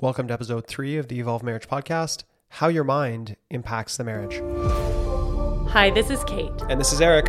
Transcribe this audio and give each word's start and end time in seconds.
Welcome 0.00 0.28
to 0.28 0.34
episode 0.34 0.66
three 0.66 0.98
of 0.98 1.08
the 1.08 1.20
Evolve 1.20 1.42
Marriage 1.42 1.68
Podcast 1.68 2.24
How 2.48 2.68
Your 2.68 2.84
Mind 2.84 3.36
Impacts 3.50 3.96
the 3.96 4.04
Marriage. 4.04 4.40
Hi, 5.70 5.90
this 5.90 6.10
is 6.10 6.22
Kate, 6.24 6.52
And 6.68 6.78
this 6.80 6.92
is 6.92 7.00
Eric, 7.00 7.28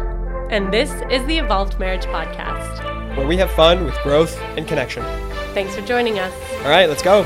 and 0.52 0.72
this 0.74 0.92
is 1.10 1.26
the 1.28 1.38
Evolved 1.38 1.80
Marriage 1.80 2.06
Podcast. 2.06 3.16
where 3.16 3.26
we 3.26 3.38
have 3.38 3.50
fun 3.52 3.86
with 3.86 3.96
growth 4.00 4.38
and 4.58 4.68
connection. 4.68 5.02
Thanks 5.54 5.76
for 5.76 5.82
joining 5.86 6.20
us. 6.20 6.34
All 6.64 6.70
right, 6.70 6.88
let's 6.90 7.02
go. 7.02 7.24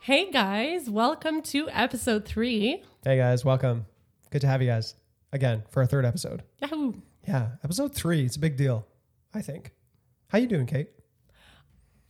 Hey 0.00 0.30
guys, 0.30 0.88
welcome 0.88 1.42
to 1.42 1.68
episode 1.70 2.24
three. 2.24 2.82
Hey 3.04 3.18
guys, 3.18 3.44
welcome. 3.44 3.84
Good 4.30 4.40
to 4.40 4.46
have 4.46 4.62
you 4.62 4.68
guys 4.68 4.94
again 5.32 5.62
for 5.68 5.80
our 5.80 5.86
third 5.86 6.06
episode. 6.06 6.42
Yahoo! 6.62 6.94
Yeah, 7.26 7.48
episode 7.62 7.94
three. 7.94 8.24
It's 8.24 8.36
a 8.36 8.40
big 8.40 8.56
deal, 8.56 8.86
I 9.34 9.42
think. 9.42 9.72
How 10.28 10.38
you 10.38 10.46
doing, 10.46 10.64
Kate? 10.66 10.88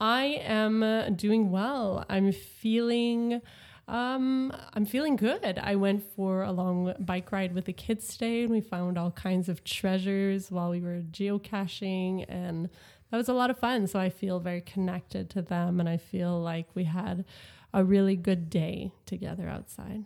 I 0.00 0.40
am 0.44 0.82
uh, 0.82 1.10
doing 1.10 1.50
well. 1.50 2.04
I'm 2.08 2.32
feeling 2.32 3.40
um 3.88 4.52
I'm 4.74 4.84
feeling 4.84 5.16
good. 5.16 5.58
I 5.58 5.76
went 5.76 6.02
for 6.14 6.42
a 6.42 6.52
long 6.52 6.94
bike 7.00 7.32
ride 7.32 7.54
with 7.54 7.64
the 7.64 7.72
kids 7.72 8.08
today 8.08 8.42
and 8.42 8.50
we 8.50 8.60
found 8.60 8.98
all 8.98 9.10
kinds 9.10 9.48
of 9.48 9.64
treasures 9.64 10.50
while 10.50 10.70
we 10.70 10.80
were 10.80 11.00
geocaching 11.10 12.26
and 12.28 12.68
that 13.10 13.16
was 13.16 13.28
a 13.28 13.32
lot 13.32 13.48
of 13.48 13.58
fun. 13.58 13.86
So 13.86 13.98
I 13.98 14.10
feel 14.10 14.40
very 14.40 14.60
connected 14.60 15.30
to 15.30 15.42
them 15.42 15.80
and 15.80 15.88
I 15.88 15.96
feel 15.96 16.38
like 16.38 16.68
we 16.74 16.84
had 16.84 17.24
a 17.72 17.82
really 17.82 18.14
good 18.14 18.50
day 18.50 18.92
together 19.06 19.48
outside. 19.48 20.04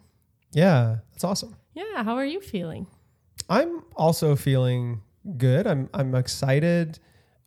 Yeah, 0.53 0.99
that's 1.11 1.25
awesome. 1.25 1.57
Yeah, 1.75 2.05
how 2.05 2.15
are 2.15 2.25
you 2.25 2.41
feeling? 2.41 2.87
I'm 3.49 3.83
also 3.97 4.37
feeling 4.37 5.03
good. 5.37 5.67
I'm 5.67 5.89
I'm 5.93 6.15
excited. 6.15 7.01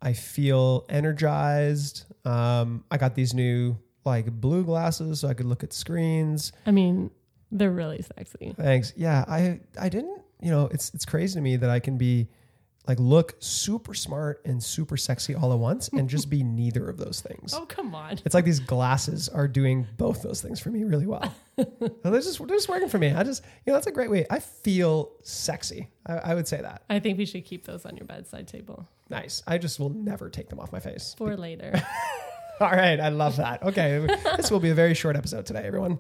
I 0.06 0.14
feel 0.14 0.86
energized. 0.88 2.06
Um, 2.26 2.84
I 2.92 2.98
got 2.98 3.16
these 3.16 3.34
new 3.34 3.78
like 4.06 4.32
blue 4.32 4.64
glasses 4.64 5.22
so 5.22 5.28
I 5.28 5.34
could 5.34 5.48
look 5.48 5.64
at 5.64 5.74
screens. 5.74 6.52
I 6.68 6.72
mean, 6.72 7.10
they're 7.52 7.72
really 7.72 8.04
sexy. 8.16 8.54
Thanks. 8.56 8.94
Yeah, 8.96 9.26
I 9.28 9.60
I 9.82 9.90
didn't. 9.90 10.22
You 10.40 10.52
know, 10.52 10.70
it's 10.72 10.94
it's 10.94 11.06
crazy 11.06 11.34
to 11.34 11.42
me 11.42 11.56
that 11.56 11.72
I 11.72 11.80
can 11.80 11.98
be 11.98 12.28
like 12.88 13.00
look 13.00 13.36
super 13.40 13.94
smart 13.94 14.42
and 14.46 14.62
super 14.62 14.98
sexy 14.98 15.36
all 15.36 15.52
at 15.54 15.60
once 15.60 15.88
and 15.90 16.10
just 16.10 16.30
be 16.30 16.44
neither 16.44 16.90
of 16.90 16.98
those 16.98 17.22
things. 17.22 17.54
Oh, 17.54 17.66
come 17.66 17.94
on. 17.96 18.20
It's 18.26 18.34
like 18.36 18.46
these 18.46 18.60
glasses 18.60 19.30
are 19.30 19.48
doing 19.48 19.88
both 19.98 20.22
those 20.22 20.42
things 20.42 20.60
for 20.60 20.70
me 20.70 20.84
really 20.84 21.08
well. 21.08 21.34
They're 21.56 22.12
just 22.20 22.38
they're 22.38 22.48
just 22.48 22.68
working 22.70 22.90
for 22.90 22.98
me. 22.98 23.12
I 23.12 23.24
just 23.24 23.44
you 23.66 23.72
know 23.72 23.78
that's 23.78 23.88
a 23.88 23.92
great 23.92 24.12
way. 24.12 24.26
I 24.30 24.40
feel 24.40 25.12
sexy. 25.24 25.88
I, 26.06 26.14
I 26.18 26.36
would 26.36 26.48
say 26.48 26.62
that. 26.62 26.84
I 26.90 27.00
think 27.00 27.18
we 27.18 27.26
should 27.26 27.46
keep 27.46 27.66
those 27.66 27.86
on 27.86 27.96
your 27.96 28.06
bedside 28.06 28.48
table 28.48 28.88
Nice. 29.10 29.44
I 29.46 29.58
just 29.58 29.80
will 29.80 29.90
never 29.90 30.30
take 30.30 30.50
them 30.50 30.60
off 30.60 30.72
my 30.72 30.80
face. 30.80 31.16
for 31.18 31.38
later. 31.38 31.74
All 32.62 32.72
right, 32.72 33.00
I 33.02 33.10
love 33.10 33.36
that. 33.36 33.62
Okay, 33.64 34.08
this 34.38 34.50
will 34.50 34.62
be 34.62 34.70
a 34.70 34.74
very 34.74 34.94
short 34.94 35.18
episode 35.18 35.46
today, 35.46 35.64
everyone. 35.66 36.00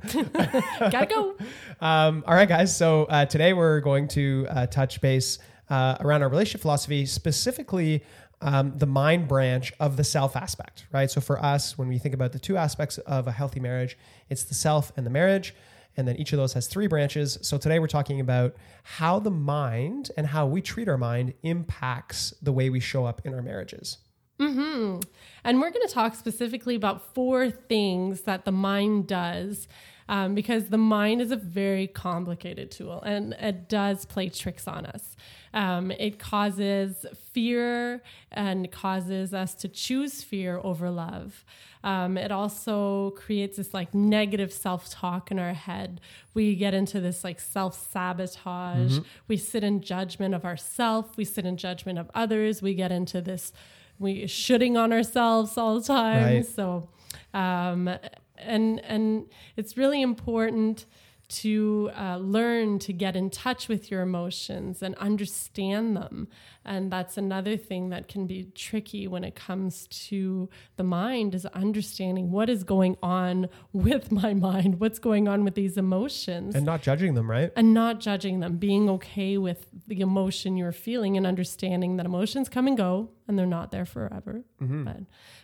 Gotta 0.89 1.05
go. 1.05 1.35
Um, 1.81 2.23
all 2.25 2.33
right, 2.33 2.47
guys. 2.47 2.73
So 2.75 3.03
uh, 3.05 3.25
today 3.25 3.51
we're 3.51 3.81
going 3.81 4.07
to 4.09 4.47
uh, 4.49 4.65
touch 4.67 5.01
base 5.01 5.39
uh, 5.69 5.97
around 5.99 6.21
our 6.21 6.29
relationship 6.29 6.61
philosophy, 6.61 7.05
specifically 7.05 8.03
um, 8.41 8.77
the 8.77 8.85
mind 8.85 9.27
branch 9.27 9.73
of 9.79 9.97
the 9.97 10.03
self 10.03 10.35
aspect, 10.35 10.85
right? 10.91 11.09
So 11.09 11.21
for 11.21 11.43
us, 11.43 11.77
when 11.77 11.87
we 11.87 11.97
think 11.97 12.13
about 12.13 12.31
the 12.31 12.39
two 12.39 12.57
aspects 12.57 12.97
of 12.99 13.27
a 13.27 13.31
healthy 13.31 13.59
marriage, 13.59 13.97
it's 14.29 14.43
the 14.43 14.53
self 14.53 14.91
and 14.97 15.05
the 15.05 15.09
marriage. 15.09 15.55
And 15.97 16.07
then 16.07 16.17
each 16.17 16.33
of 16.33 16.37
those 16.37 16.53
has 16.53 16.67
three 16.67 16.87
branches. 16.87 17.37
So 17.41 17.57
today 17.57 17.79
we're 17.79 17.87
talking 17.87 18.19
about 18.19 18.55
how 18.83 19.19
the 19.19 19.31
mind 19.31 20.11
and 20.17 20.27
how 20.27 20.45
we 20.45 20.61
treat 20.61 20.89
our 20.89 20.97
mind 20.97 21.33
impacts 21.43 22.33
the 22.41 22.51
way 22.51 22.69
we 22.69 22.81
show 22.81 23.05
up 23.05 23.21
in 23.23 23.33
our 23.33 23.41
marriages. 23.41 23.99
hmm 24.39 24.99
And 25.43 25.61
we're 25.61 25.69
going 25.71 25.87
to 25.87 25.93
talk 25.93 26.15
specifically 26.15 26.75
about 26.75 27.13
four 27.13 27.49
things 27.49 28.21
that 28.21 28.43
the 28.43 28.51
mind 28.51 29.07
does. 29.07 29.69
Um, 30.07 30.35
because 30.35 30.69
the 30.69 30.77
mind 30.77 31.19
is 31.19 31.31
a 31.31 31.35
very 31.35 31.87
complicated 31.87 32.69
tool 32.69 33.01
and 33.01 33.33
it 33.33 33.67
does 33.67 34.05
play 34.05 34.29
tricks 34.29 34.67
on 34.67 34.85
us. 34.85 35.15
Um, 35.51 35.89
it 35.89 36.19
causes 36.19 37.07
fear 37.31 38.03
and 38.31 38.71
causes 38.71 39.33
us 39.33 39.55
to 39.55 39.67
choose 39.67 40.21
fear 40.21 40.59
over 40.63 40.91
love. 40.91 41.43
Um, 41.83 42.17
it 42.17 42.31
also 42.31 43.11
creates 43.11 43.57
this 43.57 43.73
like 43.73 43.93
negative 43.95 44.53
self 44.53 44.89
talk 44.91 45.31
in 45.31 45.39
our 45.39 45.53
head. 45.53 46.01
We 46.33 46.55
get 46.55 46.73
into 46.73 46.99
this 46.99 47.23
like 47.23 47.39
self 47.39 47.89
sabotage. 47.91 48.99
We 49.27 49.37
sit 49.37 49.63
in 49.63 49.81
judgment 49.81 50.35
of 50.35 50.45
ourself. 50.45 51.17
We 51.17 51.25
sit 51.25 51.45
in 51.45 51.57
judgment 51.57 51.97
of 51.97 52.11
others. 52.13 52.61
We 52.61 52.75
get 52.75 52.91
into 52.91 53.21
this 53.21 53.53
we 53.99 54.23
shitting 54.23 54.77
on 54.77 54.91
ourselves 54.91 55.57
all 55.57 55.79
the 55.79 55.85
time. 55.85 56.23
Right. 56.23 56.45
So, 56.45 56.89
um, 57.33 57.89
and 58.37 58.79
and 58.85 59.27
it's 59.55 59.77
really 59.77 60.01
important 60.01 60.85
to 61.27 61.89
uh, 61.97 62.17
learn 62.17 62.77
to 62.79 62.93
get 62.93 63.15
in 63.15 63.29
touch 63.29 63.67
with 63.67 63.89
your 63.89 64.01
emotions 64.01 64.81
and 64.83 64.93
understand 64.95 65.97
them. 65.97 66.27
And 66.63 66.91
that's 66.91 67.17
another 67.17 67.57
thing 67.57 67.89
that 67.89 68.07
can 68.07 68.27
be 68.27 68.51
tricky 68.55 69.07
when 69.07 69.23
it 69.23 69.35
comes 69.35 69.87
to 70.09 70.49
the 70.77 70.83
mind 70.83 71.33
is 71.33 71.45
understanding 71.47 72.31
what 72.31 72.49
is 72.49 72.63
going 72.63 72.97
on 73.01 73.49
with 73.73 74.11
my 74.11 74.33
mind, 74.33 74.79
what's 74.79 74.99
going 74.99 75.27
on 75.27 75.43
with 75.43 75.55
these 75.55 75.77
emotions 75.77 76.55
And 76.55 76.65
not 76.65 76.81
judging 76.81 77.15
them, 77.15 77.29
right? 77.29 77.51
and 77.55 77.73
not 77.73 77.99
judging 77.99 78.39
them, 78.39 78.57
being 78.57 78.89
okay 78.89 79.37
with 79.37 79.65
the 79.87 80.01
emotion 80.01 80.57
you're 80.57 80.71
feeling 80.71 81.17
and 81.17 81.25
understanding 81.25 81.97
that 81.97 82.05
emotions 82.05 82.49
come 82.49 82.67
and 82.67 82.77
go 82.77 83.09
and 83.27 83.37
they're 83.37 83.45
not 83.45 83.71
there 83.71 83.85
forever. 83.85 84.43
But 84.83 84.99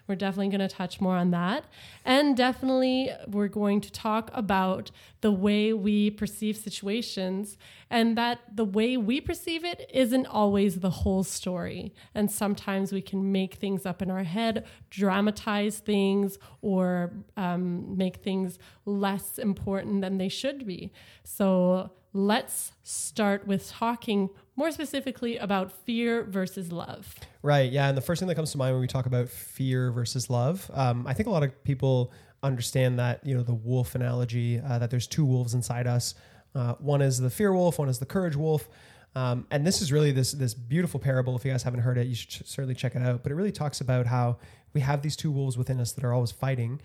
we're 0.07 0.15
definitely 0.15 0.49
going 0.49 0.67
to 0.67 0.75
touch 0.75 1.01
more 1.01 1.15
on 1.15 1.31
that. 1.31 1.65
And 2.05 2.37
definitely, 2.37 3.11
we're 3.27 3.47
going 3.47 3.81
to 3.81 3.91
talk 3.91 4.29
about 4.33 4.91
the 5.21 5.31
way 5.31 5.73
we 5.73 6.11
perceive 6.11 6.57
situations 6.57 7.57
and 7.89 8.17
that 8.17 8.39
the 8.53 8.65
way 8.65 8.97
we 8.97 9.19
perceive 9.21 9.63
it 9.65 9.89
isn't 9.93 10.25
always 10.27 10.79
the 10.79 10.89
whole 10.89 11.23
story. 11.23 11.93
And 12.13 12.29
sometimes 12.29 12.91
we 12.91 13.01
can 13.01 13.31
make 13.31 13.55
things 13.55 13.85
up 13.85 14.01
in 14.01 14.11
our 14.11 14.23
head, 14.23 14.65
dramatize 14.89 15.79
things, 15.79 16.37
or 16.61 17.11
um, 17.37 17.97
make 17.97 18.17
things 18.17 18.59
less 18.85 19.37
important 19.37 20.01
than 20.01 20.17
they 20.17 20.29
should 20.29 20.65
be. 20.65 20.91
So 21.23 21.91
let's 22.13 22.73
start 22.83 23.47
with 23.47 23.69
talking 23.69 24.29
more 24.55 24.71
specifically 24.71 25.37
about 25.37 25.71
fear 25.71 26.23
versus 26.23 26.71
love. 26.71 27.15
Right. 27.41 27.71
Yeah. 27.71 27.87
And 27.87 27.97
the 27.97 28.01
first 28.01 28.19
thing 28.19 28.27
that 28.27 28.35
comes 28.35 28.51
to 28.51 28.57
mind 28.57 28.73
when 28.73 28.81
we 28.81 28.87
talk 28.87 29.05
about 29.05 29.29
fear 29.29 29.91
versus 29.91 30.29
love, 30.29 30.69
um, 30.73 31.07
I 31.07 31.13
think 31.13 31.27
a 31.27 31.31
lot 31.31 31.43
of 31.43 31.63
people 31.63 32.11
understand 32.43 32.99
that, 32.99 33.25
you 33.25 33.35
know, 33.35 33.43
the 33.43 33.53
wolf 33.53 33.95
analogy, 33.95 34.59
uh, 34.59 34.79
that 34.79 34.89
there's 34.89 35.07
two 35.07 35.25
wolves 35.25 35.53
inside 35.53 35.87
us. 35.87 36.15
Uh, 36.53 36.73
one 36.79 37.01
is 37.01 37.19
the 37.19 37.29
fear 37.29 37.53
wolf, 37.53 37.79
one 37.79 37.87
is 37.87 37.99
the 37.99 38.05
courage 38.05 38.35
wolf. 38.35 38.67
Um, 39.15 39.45
and 39.51 39.65
this 39.67 39.81
is 39.81 39.91
really 39.91 40.11
this 40.11 40.31
this 40.31 40.53
beautiful 40.53 40.99
parable. 40.99 41.35
If 41.35 41.43
you 41.43 41.51
guys 41.51 41.63
haven't 41.63 41.81
heard 41.81 41.97
it, 41.97 42.07
you 42.07 42.15
should 42.15 42.47
certainly 42.47 42.75
check 42.75 42.95
it 42.95 43.01
out. 43.01 43.23
But 43.23 43.31
it 43.31 43.35
really 43.35 43.51
talks 43.51 43.81
about 43.81 44.05
how 44.05 44.37
we 44.73 44.81
have 44.81 45.01
these 45.01 45.17
two 45.17 45.31
wolves 45.31 45.57
within 45.57 45.81
us 45.81 45.91
that 45.93 46.03
are 46.05 46.13
always 46.13 46.31
fighting, 46.31 46.81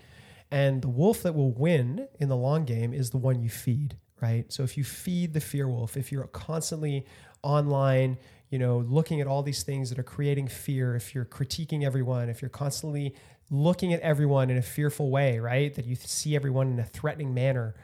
and 0.51 0.81
the 0.81 0.89
wolf 0.89 1.23
that 1.23 1.35
will 1.35 1.51
win 1.51 2.07
in 2.19 2.27
the 2.27 2.35
long 2.35 2.65
game 2.65 2.93
is 2.93 3.11
the 3.11 3.17
one 3.17 3.41
you 3.41 3.49
feed, 3.49 3.95
right? 4.21 4.51
So 4.51 4.63
if 4.63 4.77
you 4.77 4.83
feed 4.83 5.33
the 5.33 5.39
fear 5.39 5.69
wolf, 5.69 5.95
if 5.95 6.11
you're 6.11 6.27
constantly 6.27 7.05
online, 7.43 8.17
you 8.49 8.59
know, 8.59 8.79
looking 8.79 9.21
at 9.21 9.27
all 9.27 9.43
these 9.43 9.63
things 9.63 9.89
that 9.89 9.99
are 9.99 10.03
creating 10.03 10.47
fear, 10.47 10.95
if 10.95 11.13
you're 11.13 11.25
critiquing 11.25 11.83
everyone, 11.83 12.29
if 12.29 12.41
you're 12.41 12.49
constantly 12.49 13.15
looking 13.49 13.93
at 13.93 13.99
everyone 14.01 14.49
in 14.49 14.57
a 14.57 14.61
fearful 14.61 15.09
way, 15.09 15.39
right? 15.39 15.73
That 15.73 15.85
you 15.85 15.95
see 15.95 16.35
everyone 16.35 16.71
in 16.71 16.79
a 16.79 16.85
threatening 16.85 17.33
manner, 17.33 17.75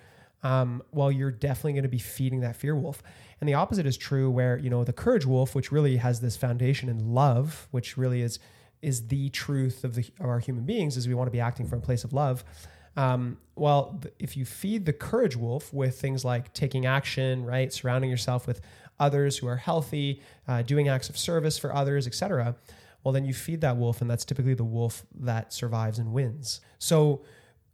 um, 0.43 0.83
well, 0.91 1.11
you're 1.11 1.31
definitely 1.31 1.73
going 1.73 1.83
to 1.83 1.89
be 1.89 1.99
feeding 1.99 2.41
that 2.41 2.55
fear 2.55 2.75
wolf. 2.75 3.01
And 3.39 3.47
the 3.47 3.53
opposite 3.53 3.85
is 3.85 3.97
true, 3.97 4.29
where 4.29 4.57
you 4.57 4.69
know 4.69 4.83
the 4.83 4.93
courage 4.93 5.25
wolf, 5.25 5.55
which 5.55 5.71
really 5.71 5.97
has 5.97 6.21
this 6.21 6.37
foundation 6.37 6.89
in 6.89 7.13
love, 7.13 7.67
which 7.71 7.97
really 7.97 8.21
is 8.21 8.39
is 8.81 9.07
the 9.07 9.29
truth 9.29 9.83
of 9.83 9.95
the 9.95 10.05
of 10.19 10.25
our 10.25 10.39
human 10.39 10.65
beings, 10.65 10.97
is 10.97 11.07
we 11.07 11.13
want 11.13 11.27
to 11.27 11.31
be 11.31 11.39
acting 11.39 11.67
from 11.67 11.79
a 11.79 11.81
place 11.81 12.03
of 12.03 12.13
love. 12.13 12.43
Um, 12.95 13.37
well, 13.55 13.99
if 14.19 14.37
you 14.37 14.45
feed 14.45 14.85
the 14.85 14.93
courage 14.93 15.35
wolf 15.35 15.73
with 15.73 15.99
things 15.99 16.23
like 16.23 16.53
taking 16.53 16.85
action, 16.85 17.43
right, 17.43 17.73
surrounding 17.73 18.09
yourself 18.09 18.45
with 18.45 18.61
others 18.99 19.37
who 19.37 19.47
are 19.47 19.57
healthy, 19.57 20.21
uh, 20.47 20.61
doing 20.61 20.87
acts 20.87 21.09
of 21.09 21.17
service 21.17 21.57
for 21.57 21.73
others, 21.73 22.07
etc., 22.07 22.55
well, 23.03 23.11
then 23.11 23.25
you 23.25 23.33
feed 23.33 23.61
that 23.61 23.75
wolf, 23.75 24.01
and 24.01 24.09
that's 24.09 24.23
typically 24.23 24.53
the 24.53 24.63
wolf 24.63 25.05
that 25.13 25.51
survives 25.51 25.99
and 25.99 26.13
wins. 26.13 26.61
So 26.79 27.23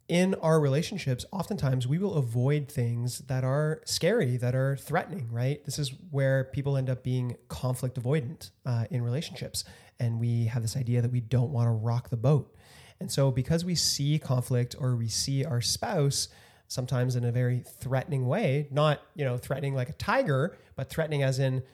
in 0.08 0.34
our 0.42 0.58
relationships, 0.58 1.24
oftentimes 1.30 1.86
we 1.86 1.98
will 1.98 2.14
avoid 2.14 2.68
things 2.68 3.20
that 3.20 3.44
are 3.44 3.80
scary, 3.84 4.36
that 4.38 4.56
are 4.56 4.76
threatening, 4.76 5.28
right? 5.30 5.64
This 5.64 5.78
is 5.78 5.92
where 6.10 6.44
people 6.52 6.76
end 6.76 6.90
up 6.90 7.04
being 7.04 7.36
conflict 7.46 8.00
avoidant 8.00 8.50
uh, 8.66 8.86
in 8.90 9.02
relationships. 9.02 9.64
And 10.00 10.18
we 10.18 10.46
have 10.46 10.62
this 10.62 10.76
idea 10.76 11.00
that 11.00 11.12
we 11.12 11.20
don't 11.20 11.52
want 11.52 11.68
to 11.68 11.70
rock 11.70 12.10
the 12.10 12.16
boat. 12.16 12.52
And 12.98 13.10
so, 13.10 13.30
because 13.30 13.64
we 13.64 13.76
see 13.76 14.18
conflict 14.18 14.74
or 14.78 14.96
we 14.96 15.06
see 15.06 15.44
our 15.44 15.60
spouse 15.60 16.28
sometimes 16.70 17.16
in 17.16 17.24
a 17.24 17.32
very 17.32 17.64
threatening 17.80 18.28
way, 18.28 18.68
not, 18.70 19.02
you 19.16 19.24
know, 19.24 19.36
threatening 19.36 19.74
like 19.74 19.88
a 19.88 19.92
tiger, 19.94 20.56
but 20.76 20.88
threatening 20.88 21.20
as 21.24 21.40
in, 21.40 21.64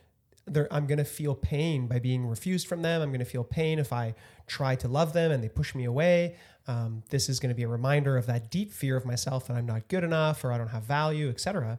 I'm 0.70 0.87
going 0.87 0.98
to 0.98 1.04
feel 1.04 1.34
pain 1.34 1.87
by 1.87 1.98
being 1.98 2.26
refused 2.26 2.66
from 2.66 2.81
them. 2.81 3.02
I'm 3.02 3.10
going 3.10 3.19
to 3.19 3.26
feel 3.26 3.44
pain 3.44 3.78
if 3.78 3.93
I 3.93 4.14
try 4.46 4.75
to 4.76 4.88
love 4.88 5.12
them 5.12 5.32
and 5.32 5.44
they 5.44 5.50
push 5.50 5.75
me 5.75 5.84
away. 5.84 6.37
Um, 6.66 7.02
this 7.10 7.28
is 7.28 7.40
going 7.40 7.50
to 7.50 7.54
be 7.54 7.64
a 7.64 7.69
reminder 7.69 8.16
of 8.16 8.25
that 8.26 8.50
deep 8.50 8.72
fear 8.72 8.96
of 8.96 9.04
myself 9.04 9.48
that 9.48 9.56
I'm 9.58 9.66
not 9.66 9.87
good 9.88 10.02
enough 10.02 10.43
or 10.43 10.50
I 10.50 10.56
don't 10.56 10.69
have 10.69 10.84
value, 10.84 11.28
etc. 11.28 11.78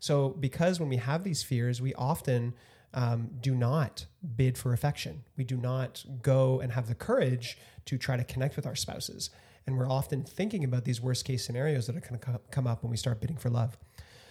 So, 0.00 0.30
because 0.30 0.80
when 0.80 0.88
we 0.88 0.96
have 0.96 1.22
these 1.22 1.44
fears, 1.44 1.80
we 1.80 1.94
often 1.94 2.54
um, 2.92 3.30
do 3.40 3.54
not 3.54 4.06
bid 4.34 4.58
for 4.58 4.72
affection. 4.72 5.22
We 5.36 5.44
do 5.44 5.56
not 5.56 6.04
go 6.22 6.58
and 6.58 6.72
have 6.72 6.88
the 6.88 6.96
courage 6.96 7.56
to 7.84 7.98
try 7.98 8.16
to 8.16 8.24
connect 8.24 8.56
with 8.56 8.66
our 8.66 8.74
spouses. 8.74 9.30
And 9.68 9.76
we're 9.76 9.90
often 9.90 10.24
thinking 10.24 10.64
about 10.64 10.86
these 10.86 10.98
worst 10.98 11.26
case 11.26 11.44
scenarios 11.44 11.86
that 11.88 11.94
are 11.94 12.00
going 12.00 12.18
to 12.18 12.40
come 12.50 12.66
up 12.66 12.82
when 12.82 12.90
we 12.90 12.96
start 12.96 13.20
bidding 13.20 13.36
for 13.36 13.50
love. 13.50 13.76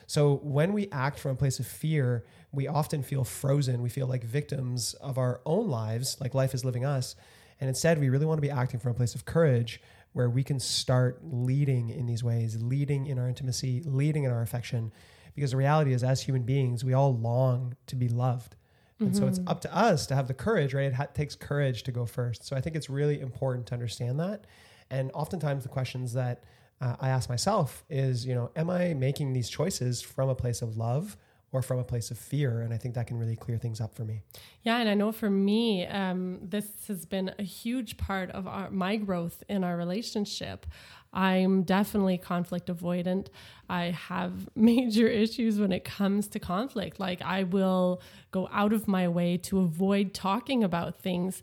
So 0.07 0.39
when 0.41 0.73
we 0.73 0.89
act 0.91 1.19
from 1.19 1.33
a 1.33 1.35
place 1.35 1.59
of 1.59 1.67
fear, 1.67 2.25
we 2.51 2.67
often 2.67 3.03
feel 3.03 3.23
frozen. 3.23 3.83
We 3.83 3.89
feel 3.89 4.07
like 4.07 4.23
victims 4.23 4.95
of 4.95 5.19
our 5.19 5.41
own 5.45 5.67
lives, 5.67 6.17
like 6.19 6.33
life 6.33 6.55
is 6.55 6.65
living 6.65 6.85
us. 6.85 7.15
And 7.61 7.69
instead, 7.69 7.99
we 7.99 8.09
really 8.09 8.25
want 8.25 8.39
to 8.39 8.41
be 8.41 8.49
acting 8.49 8.79
from 8.79 8.93
a 8.93 8.95
place 8.95 9.13
of 9.13 9.25
courage 9.25 9.79
where 10.13 10.27
we 10.27 10.43
can 10.43 10.59
start 10.59 11.19
leading 11.21 11.89
in 11.89 12.07
these 12.07 12.23
ways, 12.23 12.59
leading 12.59 13.05
in 13.05 13.19
our 13.19 13.27
intimacy, 13.27 13.83
leading 13.85 14.23
in 14.23 14.31
our 14.31 14.41
affection. 14.41 14.91
Because 15.35 15.51
the 15.51 15.57
reality 15.57 15.93
is, 15.93 16.03
as 16.03 16.23
human 16.23 16.41
beings, 16.41 16.83
we 16.83 16.93
all 16.93 17.15
long 17.15 17.75
to 17.85 17.95
be 17.95 18.09
loved. 18.09 18.55
And 18.97 19.09
mm-hmm. 19.09 19.19
so 19.19 19.27
it's 19.27 19.37
mm-hmm. 19.37 19.49
up 19.49 19.61
to 19.61 19.75
us 19.75 20.07
to 20.07 20.15
have 20.15 20.27
the 20.27 20.33
courage, 20.33 20.73
right? 20.73 20.85
It 20.85 20.95
ha- 20.95 21.05
takes 21.13 21.35
courage 21.35 21.83
to 21.83 21.91
go 21.91 22.07
first. 22.07 22.43
So 22.43 22.55
I 22.55 22.61
think 22.61 22.75
it's 22.75 22.89
really 22.89 23.19
important 23.19 23.67
to 23.67 23.75
understand 23.75 24.19
that. 24.19 24.47
And 24.89 25.11
oftentimes, 25.13 25.63
the 25.63 25.69
questions 25.69 26.13
that 26.13 26.43
uh, 26.81 26.95
I 26.99 27.09
ask 27.09 27.29
myself 27.29 27.83
is, 27.89 28.25
you 28.25 28.35
know, 28.35 28.51
am 28.55 28.69
I 28.69 28.93
making 28.93 29.33
these 29.33 29.49
choices 29.49 30.01
from 30.01 30.29
a 30.29 30.35
place 30.35 30.61
of 30.61 30.77
love 30.77 31.17
or 31.51 31.61
from 31.61 31.79
a 31.79 31.83
place 31.83 32.11
of 32.11 32.17
fear? 32.17 32.61
And 32.61 32.73
I 32.73 32.77
think 32.77 32.95
that 32.95 33.07
can 33.07 33.17
really 33.17 33.35
clear 33.35 33.57
things 33.57 33.81
up 33.81 33.95
for 33.95 34.03
me. 34.03 34.21
Yeah, 34.63 34.77
and 34.77 34.89
I 34.89 34.93
know 34.93 35.11
for 35.11 35.29
me, 35.29 35.87
um, 35.87 36.39
this 36.41 36.67
has 36.87 37.05
been 37.05 37.33
a 37.39 37.43
huge 37.43 37.97
part 37.97 38.29
of 38.31 38.47
our, 38.47 38.69
my 38.69 38.95
growth 38.97 39.43
in 39.49 39.63
our 39.63 39.75
relationship. 39.75 40.65
I'm 41.13 41.63
definitely 41.63 42.17
conflict 42.19 42.67
avoidant. 42.67 43.27
I 43.69 43.85
have 43.85 44.49
major 44.55 45.07
issues 45.07 45.59
when 45.59 45.71
it 45.71 45.83
comes 45.83 46.27
to 46.29 46.39
conflict. 46.39 46.99
Like, 46.99 47.21
I 47.21 47.43
will 47.43 48.01
go 48.29 48.47
out 48.51 48.73
of 48.73 48.87
my 48.87 49.07
way 49.07 49.37
to 49.37 49.59
avoid 49.59 50.13
talking 50.13 50.63
about 50.63 50.99
things 50.99 51.41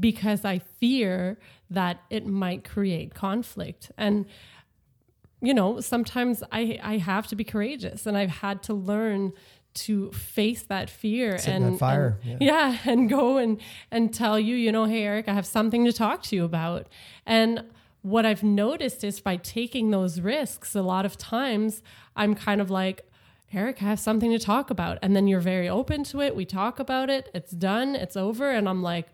because 0.00 0.44
I 0.44 0.58
fear 0.58 1.38
that 1.70 2.00
it 2.10 2.26
might 2.26 2.64
create 2.64 3.14
conflict. 3.14 3.90
And 3.96 4.26
you 5.40 5.52
know, 5.52 5.80
sometimes 5.80 6.42
I 6.52 6.78
I 6.82 6.98
have 6.98 7.26
to 7.28 7.36
be 7.36 7.44
courageous 7.44 8.06
and 8.06 8.16
I've 8.16 8.30
had 8.30 8.62
to 8.64 8.74
learn 8.74 9.32
to 9.74 10.12
face 10.12 10.62
that 10.62 10.88
fear 10.88 11.36
Sit 11.36 11.52
and, 11.52 11.74
that 11.74 11.78
fire. 11.78 12.18
And, 12.24 12.40
yeah. 12.40 12.70
yeah, 12.70 12.78
and 12.84 13.08
go 13.08 13.38
and 13.38 13.60
and 13.90 14.14
tell 14.14 14.38
you, 14.38 14.54
you 14.54 14.72
know, 14.72 14.84
hey 14.84 15.02
Eric, 15.02 15.28
I 15.28 15.34
have 15.34 15.46
something 15.46 15.84
to 15.84 15.92
talk 15.92 16.22
to 16.24 16.36
you 16.36 16.44
about. 16.44 16.88
And 17.26 17.64
what 18.02 18.26
I've 18.26 18.42
noticed 18.42 19.02
is 19.02 19.20
by 19.20 19.36
taking 19.36 19.90
those 19.90 20.20
risks, 20.20 20.74
a 20.74 20.82
lot 20.82 21.06
of 21.06 21.16
times 21.16 21.82
I'm 22.14 22.34
kind 22.34 22.60
of 22.60 22.70
like, 22.70 23.10
Eric, 23.52 23.82
I 23.82 23.86
have 23.86 23.98
something 23.98 24.30
to 24.30 24.38
talk 24.38 24.68
about. 24.68 24.98
And 25.00 25.16
then 25.16 25.26
you're 25.26 25.40
very 25.40 25.70
open 25.70 26.04
to 26.04 26.20
it. 26.20 26.36
We 26.36 26.44
talk 26.44 26.78
about 26.78 27.08
it. 27.08 27.30
It's 27.32 27.52
done. 27.52 27.94
It's 27.94 28.14
over. 28.14 28.50
And 28.50 28.68
I'm 28.68 28.82
like, 28.82 29.08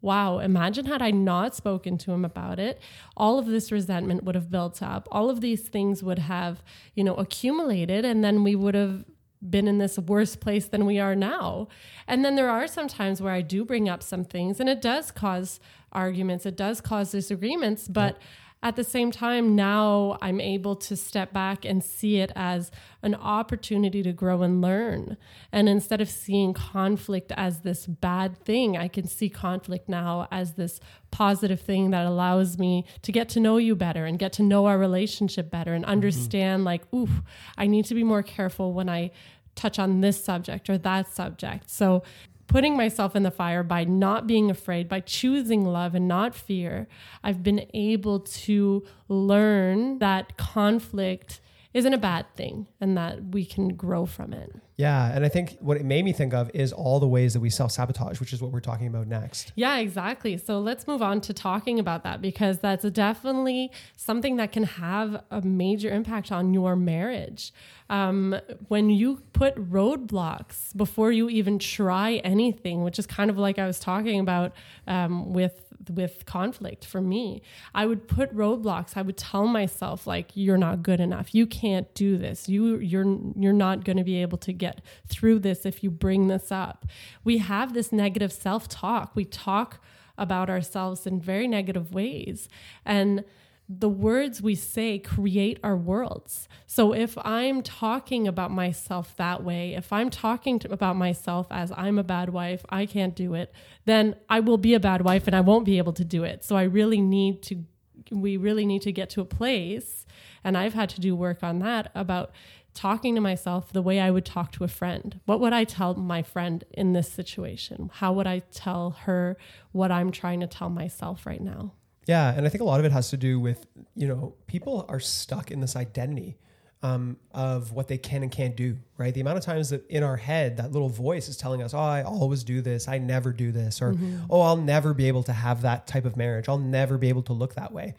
wow, 0.00 0.38
imagine 0.38 0.86
had 0.86 1.02
I 1.02 1.10
not 1.10 1.54
spoken 1.54 1.98
to 1.98 2.12
him 2.12 2.24
about 2.24 2.58
it, 2.58 2.80
all 3.16 3.38
of 3.38 3.46
this 3.46 3.72
resentment 3.72 4.24
would 4.24 4.34
have 4.34 4.50
built 4.50 4.82
up. 4.82 5.08
All 5.10 5.28
of 5.28 5.40
these 5.40 5.68
things 5.68 6.02
would 6.02 6.20
have, 6.20 6.62
you 6.94 7.02
know, 7.02 7.14
accumulated 7.14 8.04
and 8.04 8.22
then 8.22 8.44
we 8.44 8.54
would 8.54 8.74
have 8.74 9.04
been 9.48 9.68
in 9.68 9.78
this 9.78 9.98
worse 9.98 10.36
place 10.36 10.66
than 10.66 10.86
we 10.86 10.98
are 10.98 11.14
now. 11.14 11.68
And 12.06 12.24
then 12.24 12.34
there 12.34 12.50
are 12.50 12.66
some 12.66 12.88
times 12.88 13.20
where 13.22 13.32
I 13.32 13.40
do 13.40 13.64
bring 13.64 13.88
up 13.88 14.02
some 14.02 14.24
things 14.24 14.60
and 14.60 14.68
it 14.68 14.80
does 14.80 15.10
cause 15.10 15.60
arguments, 15.92 16.44
it 16.46 16.56
does 16.56 16.80
cause 16.80 17.12
disagreements, 17.12 17.88
but 17.88 18.18
at 18.60 18.74
the 18.74 18.82
same 18.82 19.12
time, 19.12 19.54
now 19.54 20.18
I'm 20.20 20.40
able 20.40 20.74
to 20.76 20.96
step 20.96 21.32
back 21.32 21.64
and 21.64 21.82
see 21.82 22.18
it 22.18 22.32
as 22.34 22.72
an 23.02 23.14
opportunity 23.14 24.02
to 24.02 24.12
grow 24.12 24.42
and 24.42 24.60
learn. 24.60 25.16
And 25.52 25.68
instead 25.68 26.00
of 26.00 26.08
seeing 26.08 26.54
conflict 26.54 27.30
as 27.36 27.60
this 27.60 27.86
bad 27.86 28.36
thing, 28.44 28.76
I 28.76 28.88
can 28.88 29.06
see 29.06 29.28
conflict 29.28 29.88
now 29.88 30.26
as 30.32 30.54
this 30.54 30.80
positive 31.12 31.60
thing 31.60 31.90
that 31.90 32.04
allows 32.04 32.58
me 32.58 32.84
to 33.02 33.12
get 33.12 33.28
to 33.30 33.40
know 33.40 33.58
you 33.58 33.76
better 33.76 34.04
and 34.06 34.18
get 34.18 34.32
to 34.34 34.42
know 34.42 34.66
our 34.66 34.76
relationship 34.76 35.50
better 35.50 35.72
and 35.72 35.84
mm-hmm. 35.84 35.92
understand, 35.92 36.60
mm-hmm. 36.60 36.66
like, 36.66 36.92
ooh, 36.92 37.08
I 37.56 37.68
need 37.68 37.84
to 37.86 37.94
be 37.94 38.02
more 38.02 38.24
careful 38.24 38.72
when 38.72 38.88
I 38.88 39.12
touch 39.54 39.78
on 39.78 40.00
this 40.00 40.22
subject 40.22 40.68
or 40.68 40.78
that 40.78 41.12
subject. 41.12 41.70
So 41.70 42.02
putting 42.48 42.76
myself 42.76 43.14
in 43.14 43.22
the 43.22 43.30
fire 43.30 43.62
by 43.62 43.84
not 43.84 44.26
being 44.26 44.50
afraid, 44.50 44.88
by 44.88 45.00
choosing 45.00 45.64
love 45.64 45.94
and 45.94 46.08
not 46.08 46.34
fear, 46.34 46.88
I've 47.22 47.42
been 47.42 47.66
able 47.74 48.20
to 48.20 48.84
learn 49.08 49.98
that 50.00 50.36
conflict 50.36 51.40
isn't 51.74 51.92
a 51.92 51.98
bad 51.98 52.26
thing 52.34 52.66
and 52.80 52.96
that 52.96 53.22
we 53.32 53.44
can 53.44 53.68
grow 53.68 54.06
from 54.06 54.32
it. 54.32 54.54
Yeah. 54.76 55.12
And 55.12 55.24
I 55.24 55.28
think 55.28 55.58
what 55.60 55.76
it 55.76 55.84
made 55.84 56.04
me 56.04 56.12
think 56.12 56.32
of 56.32 56.50
is 56.54 56.72
all 56.72 57.00
the 57.00 57.08
ways 57.08 57.34
that 57.34 57.40
we 57.40 57.50
self 57.50 57.72
sabotage, 57.72 58.20
which 58.20 58.32
is 58.32 58.40
what 58.40 58.52
we're 58.52 58.60
talking 58.60 58.86
about 58.86 59.06
next. 59.06 59.52
Yeah, 59.54 59.76
exactly. 59.78 60.38
So 60.38 60.60
let's 60.60 60.86
move 60.86 61.02
on 61.02 61.20
to 61.22 61.34
talking 61.34 61.78
about 61.78 62.04
that 62.04 62.22
because 62.22 62.58
that's 62.58 62.84
definitely 62.90 63.70
something 63.96 64.36
that 64.36 64.52
can 64.52 64.62
have 64.64 65.22
a 65.30 65.42
major 65.42 65.90
impact 65.90 66.32
on 66.32 66.54
your 66.54 66.76
marriage 66.76 67.52
um, 67.90 68.38
when 68.68 68.90
you 68.90 69.22
put 69.32 69.54
roadblocks 69.56 70.76
before 70.76 71.10
you 71.10 71.28
even 71.28 71.58
try 71.58 72.14
anything, 72.16 72.84
which 72.84 72.98
is 72.98 73.06
kind 73.06 73.30
of 73.30 73.38
like 73.38 73.58
I 73.58 73.66
was 73.66 73.80
talking 73.80 74.20
about 74.20 74.52
um, 74.86 75.32
with 75.32 75.67
with 75.88 76.26
conflict 76.26 76.84
for 76.84 77.00
me 77.00 77.40
i 77.74 77.86
would 77.86 78.08
put 78.08 78.34
roadblocks. 78.34 78.96
I 78.96 79.02
would 79.02 79.16
tell 79.16 79.46
myself 79.46 80.06
like 80.06 80.30
you're 80.34 80.58
not 80.58 80.82
good 80.82 81.00
enough. 81.00 81.34
You 81.34 81.46
can't 81.46 81.92
do 81.94 82.16
this. 82.16 82.48
You 82.48 82.78
you're 82.78 83.18
you're 83.36 83.52
not 83.52 83.84
going 83.84 83.96
to 83.96 84.04
be 84.04 84.20
able 84.22 84.38
to 84.38 84.52
get 84.52 84.80
through 85.06 85.40
this 85.40 85.66
if 85.66 85.82
you 85.82 85.90
bring 85.90 86.28
this 86.28 86.50
up. 86.50 86.86
We 87.24 87.38
have 87.38 87.74
this 87.74 87.92
negative 87.92 88.32
self-talk. 88.32 89.14
We 89.14 89.24
talk 89.24 89.82
about 90.16 90.50
ourselves 90.50 91.06
in 91.06 91.20
very 91.20 91.46
negative 91.46 91.92
ways. 91.92 92.48
And 92.84 93.24
the 93.68 93.88
words 93.88 94.40
we 94.40 94.54
say 94.54 94.98
create 94.98 95.58
our 95.62 95.76
worlds. 95.76 96.48
So 96.66 96.94
if 96.94 97.18
I'm 97.18 97.62
talking 97.62 98.26
about 98.26 98.50
myself 98.50 99.14
that 99.16 99.44
way, 99.44 99.74
if 99.74 99.92
I'm 99.92 100.08
talking 100.08 100.58
to, 100.60 100.72
about 100.72 100.96
myself 100.96 101.46
as 101.50 101.70
I'm 101.76 101.98
a 101.98 102.02
bad 102.02 102.30
wife, 102.30 102.64
I 102.70 102.86
can't 102.86 103.14
do 103.14 103.34
it, 103.34 103.52
then 103.84 104.16
I 104.30 104.40
will 104.40 104.56
be 104.56 104.72
a 104.72 104.80
bad 104.80 105.02
wife 105.02 105.26
and 105.26 105.36
I 105.36 105.42
won't 105.42 105.66
be 105.66 105.76
able 105.76 105.92
to 105.94 106.04
do 106.04 106.24
it. 106.24 106.44
So 106.44 106.56
I 106.56 106.62
really 106.62 107.00
need 107.00 107.42
to 107.44 107.64
we 108.10 108.38
really 108.38 108.64
need 108.64 108.80
to 108.80 108.92
get 108.92 109.10
to 109.10 109.20
a 109.20 109.24
place 109.26 110.06
and 110.42 110.56
I've 110.56 110.72
had 110.72 110.88
to 110.90 111.00
do 111.00 111.14
work 111.14 111.42
on 111.42 111.58
that 111.58 111.90
about 111.94 112.30
talking 112.72 113.14
to 113.16 113.20
myself 113.20 113.70
the 113.70 113.82
way 113.82 114.00
I 114.00 114.10
would 114.10 114.24
talk 114.24 114.52
to 114.52 114.64
a 114.64 114.68
friend. 114.68 115.20
What 115.26 115.40
would 115.40 115.52
I 115.52 115.64
tell 115.64 115.94
my 115.94 116.22
friend 116.22 116.64
in 116.70 116.94
this 116.94 117.12
situation? 117.12 117.90
How 117.92 118.14
would 118.14 118.26
I 118.26 118.38
tell 118.50 118.90
her 119.02 119.36
what 119.72 119.92
I'm 119.92 120.10
trying 120.10 120.40
to 120.40 120.46
tell 120.46 120.70
myself 120.70 121.26
right 121.26 121.40
now? 121.40 121.72
Yeah, 122.08 122.32
and 122.34 122.46
I 122.46 122.48
think 122.48 122.62
a 122.62 122.64
lot 122.64 122.80
of 122.80 122.86
it 122.86 122.92
has 122.92 123.10
to 123.10 123.18
do 123.18 123.38
with 123.38 123.66
you 123.94 124.08
know 124.08 124.34
people 124.46 124.86
are 124.88 124.98
stuck 124.98 125.50
in 125.50 125.60
this 125.60 125.76
identity 125.76 126.38
um, 126.82 127.18
of 127.32 127.72
what 127.72 127.86
they 127.86 127.98
can 127.98 128.22
and 128.22 128.32
can't 128.32 128.56
do. 128.56 128.78
Right, 128.96 129.12
the 129.12 129.20
amount 129.20 129.36
of 129.36 129.44
times 129.44 129.68
that 129.70 129.86
in 129.90 130.02
our 130.02 130.16
head 130.16 130.56
that 130.56 130.72
little 130.72 130.88
voice 130.88 131.28
is 131.28 131.36
telling 131.36 131.62
us, 131.62 131.74
"Oh, 131.74 131.78
I 131.78 132.02
always 132.02 132.44
do 132.44 132.62
this. 132.62 132.88
I 132.88 132.96
never 132.96 133.30
do 133.30 133.52
this," 133.52 133.82
or 133.82 133.92
mm-hmm. 133.92 134.24
"Oh, 134.30 134.40
I'll 134.40 134.56
never 134.56 134.94
be 134.94 135.06
able 135.06 135.22
to 135.24 135.34
have 135.34 135.60
that 135.62 135.86
type 135.86 136.06
of 136.06 136.16
marriage. 136.16 136.48
I'll 136.48 136.56
never 136.56 136.96
be 136.96 137.10
able 137.10 137.22
to 137.24 137.34
look 137.34 137.54
that 137.56 137.72
way." 137.72 137.94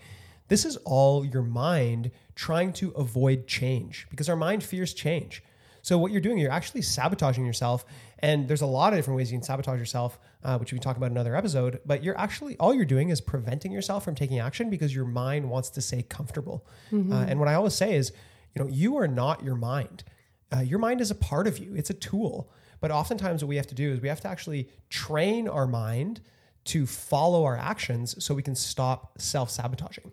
This 0.48 0.66
is 0.66 0.76
all 0.78 1.24
your 1.24 1.44
mind 1.44 2.10
trying 2.34 2.74
to 2.74 2.90
avoid 2.92 3.46
change 3.46 4.08
because 4.10 4.28
our 4.28 4.36
mind 4.36 4.64
fears 4.64 4.96
change. 4.96 5.44
So 5.82 5.98
what 5.98 6.12
you're 6.12 6.22
doing, 6.22 6.38
you're 6.38 6.52
actually 6.52 6.82
sabotaging 6.82 7.46
yourself. 7.46 7.86
And 8.20 8.48
there's 8.48 8.62
a 8.62 8.68
lot 8.68 8.94
of 8.94 9.00
different 9.00 9.18
ways 9.18 9.32
you 9.32 9.38
can 9.38 9.44
sabotage 9.44 9.80
yourself, 9.80 10.20
uh, 10.44 10.58
which 10.58 10.72
we 10.72 10.78
can 10.78 10.84
talk 10.84 10.98
about 10.98 11.08
in 11.08 11.14
another 11.14 11.36
episode. 11.36 11.80
But 11.86 12.04
you're 12.04 12.18
actually 12.18 12.58
all 12.58 12.74
you're 12.74 12.86
doing 12.86 13.10
is 13.10 13.22
preventing 13.22 13.72
yourself 13.72 14.04
from 14.04 14.16
taking 14.16 14.40
action 14.40 14.70
because 14.70 14.94
your 14.94 15.06
mind 15.06 15.50
wants 15.50 15.70
to 15.72 15.82
stay 15.82 16.04
comfortable. 16.04 16.66
Mm-hmm. 16.92 17.12
Uh, 17.12 17.26
and 17.26 17.40
what 17.40 17.48
I 17.48 17.54
always 17.54 17.76
say 17.76 17.96
is, 17.96 18.12
you 18.54 18.64
know, 18.64 18.70
you 18.70 18.98
are 18.98 19.08
not 19.08 19.44
your 19.44 19.56
mind. 19.56 20.04
Uh, 20.52 20.60
your 20.60 20.80
mind 20.80 21.02
is 21.02 21.12
a 21.12 21.16
part 21.16 21.48
of 21.48 21.60
you. 21.60 21.76
It's 21.76 21.90
a 21.90 21.94
tool. 21.94 22.52
But 22.82 22.92
oftentimes, 22.92 23.44
what 23.44 23.50
we 23.50 23.58
have 23.58 23.68
to 23.68 23.76
do 23.76 23.92
is 23.92 24.02
we 24.02 24.08
have 24.08 24.22
to 24.22 24.28
actually 24.28 24.70
train 24.90 25.48
our 25.48 25.68
mind 25.68 26.22
to 26.66 26.86
follow 26.86 27.46
our 27.46 27.58
actions 27.58 28.24
so 28.24 28.34
we 28.34 28.44
can 28.44 28.56
stop 28.56 29.20
self 29.20 29.50
sabotaging. 29.50 30.12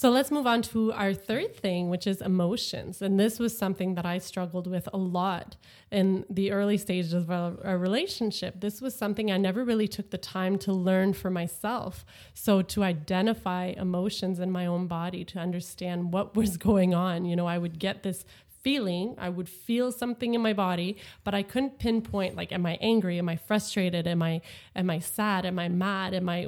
So 0.00 0.08
let's 0.08 0.30
move 0.30 0.46
on 0.46 0.62
to 0.62 0.94
our 0.94 1.12
third 1.12 1.54
thing, 1.54 1.90
which 1.90 2.06
is 2.06 2.22
emotions. 2.22 3.02
And 3.02 3.20
this 3.20 3.38
was 3.38 3.58
something 3.58 3.96
that 3.96 4.06
I 4.06 4.16
struggled 4.16 4.66
with 4.66 4.88
a 4.94 4.96
lot 4.96 5.56
in 5.90 6.24
the 6.30 6.52
early 6.52 6.78
stages 6.78 7.12
of 7.12 7.30
our, 7.30 7.58
our, 7.62 7.76
relationship. 7.76 8.62
This 8.62 8.80
was 8.80 8.94
something 8.94 9.30
I 9.30 9.36
never 9.36 9.62
really 9.62 9.86
took 9.86 10.08
the 10.08 10.16
time 10.16 10.56
to 10.60 10.72
learn 10.72 11.12
for 11.12 11.28
myself. 11.28 12.06
So 12.32 12.62
to 12.62 12.82
identify 12.82 13.74
emotions 13.76 14.40
in 14.40 14.50
my 14.50 14.64
own 14.64 14.86
body, 14.86 15.22
to 15.22 15.38
understand 15.38 16.14
what 16.14 16.34
was 16.34 16.56
going 16.56 16.94
on, 16.94 17.26
you 17.26 17.36
know, 17.36 17.46
I 17.46 17.58
would 17.58 17.78
get 17.78 18.02
this 18.02 18.24
feeling. 18.62 19.14
I 19.18 19.28
would 19.28 19.48
feel 19.48 19.92
something 19.92 20.34
in 20.34 20.40
my 20.40 20.52
body, 20.52 20.96
but 21.24 21.34
I 21.34 21.42
couldn't 21.42 21.78
pinpoint 21.78 22.36
like 22.36 22.52
am 22.52 22.66
I 22.66 22.78
angry? 22.80 23.18
Am 23.18 23.28
I 23.28 23.36
frustrated? 23.36 24.06
Am 24.06 24.22
I 24.22 24.40
am 24.74 24.90
I 24.90 24.98
sad? 24.98 25.46
Am 25.46 25.58
I 25.58 25.68
mad? 25.68 26.14
Am 26.14 26.28
I 26.28 26.46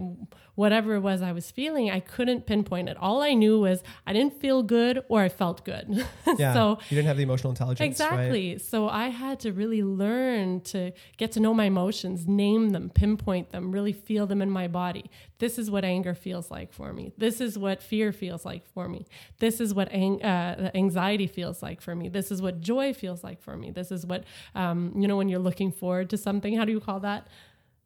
whatever 0.55 0.95
it 0.95 1.01
was 1.01 1.23
I 1.23 1.33
was 1.33 1.51
feeling? 1.51 1.91
I 1.91 2.01
couldn't 2.01 2.47
pinpoint 2.47 2.89
it. 2.89 2.97
All 2.99 3.23
I 3.23 3.33
knew 3.35 3.61
was 3.61 3.83
I 4.07 4.13
didn't 4.13 4.41
feel 4.41 4.63
good 4.63 5.03
or 5.09 5.23
I 5.23 5.29
felt 5.29 5.65
good. 5.65 6.07
Yeah. 6.39 6.55
so 6.55 6.79
you 6.89 6.95
didn't 6.97 7.09
have 7.09 7.19
the 7.19 7.23
emotional 7.25 7.51
intelligence. 7.51 7.81
right? 7.81 8.11
Exactly. 8.11 8.59
So 8.59 8.89
I 8.89 9.09
had 9.09 9.39
to 9.41 9.53
really 9.53 9.83
learn 9.83 10.63
to 10.63 10.93
get 11.19 11.33
to 11.33 11.41
know 11.41 11.53
my 11.53 11.65
emotions, 11.67 12.27
name 12.27 12.71
them, 12.71 12.89
pinpoint 12.89 13.51
them, 13.51 13.71
really 13.71 13.93
feel 13.93 14.27
them 14.27 14.41
in 14.41 14.49
my 14.51 14.67
body. 14.67 15.11
This 15.39 15.59
is 15.59 15.71
what 15.71 15.85
anger 15.85 16.15
feels 16.15 16.51
like 16.51 16.73
for 16.73 16.93
me. 16.95 17.13
This 17.19 17.41
is 17.41 17.59
what 17.59 17.83
fear 17.83 18.13
feels 18.13 18.45
like 18.47 18.67
for 18.67 18.89
me. 18.89 19.07
This 19.41 19.61
is 19.61 19.75
what 19.75 19.93
ang- 19.93 20.23
uh, 20.23 20.71
anxiety 20.75 21.27
feels 21.27 21.63
like 21.63 21.81
for 21.83 21.95
me. 21.95 22.09
This 22.09 22.31
is 22.31 22.41
what 22.41 22.61
joy 22.61 22.95
feels 22.95 23.23
like 23.23 23.43
for 23.43 23.57
me. 23.57 23.71
This 23.71 23.91
is 23.93 24.07
what, 24.07 24.25
um, 24.55 24.93
you 24.97 25.07
know, 25.09 25.17
when 25.17 25.29
you're 25.29 25.39
looking 25.41 25.71
forward 25.73 26.09
to 26.11 26.17
something, 26.17 26.57
how 26.57 26.65
do 26.65 26.73
you 26.73 26.81
call 26.81 27.01
that? 27.01 27.27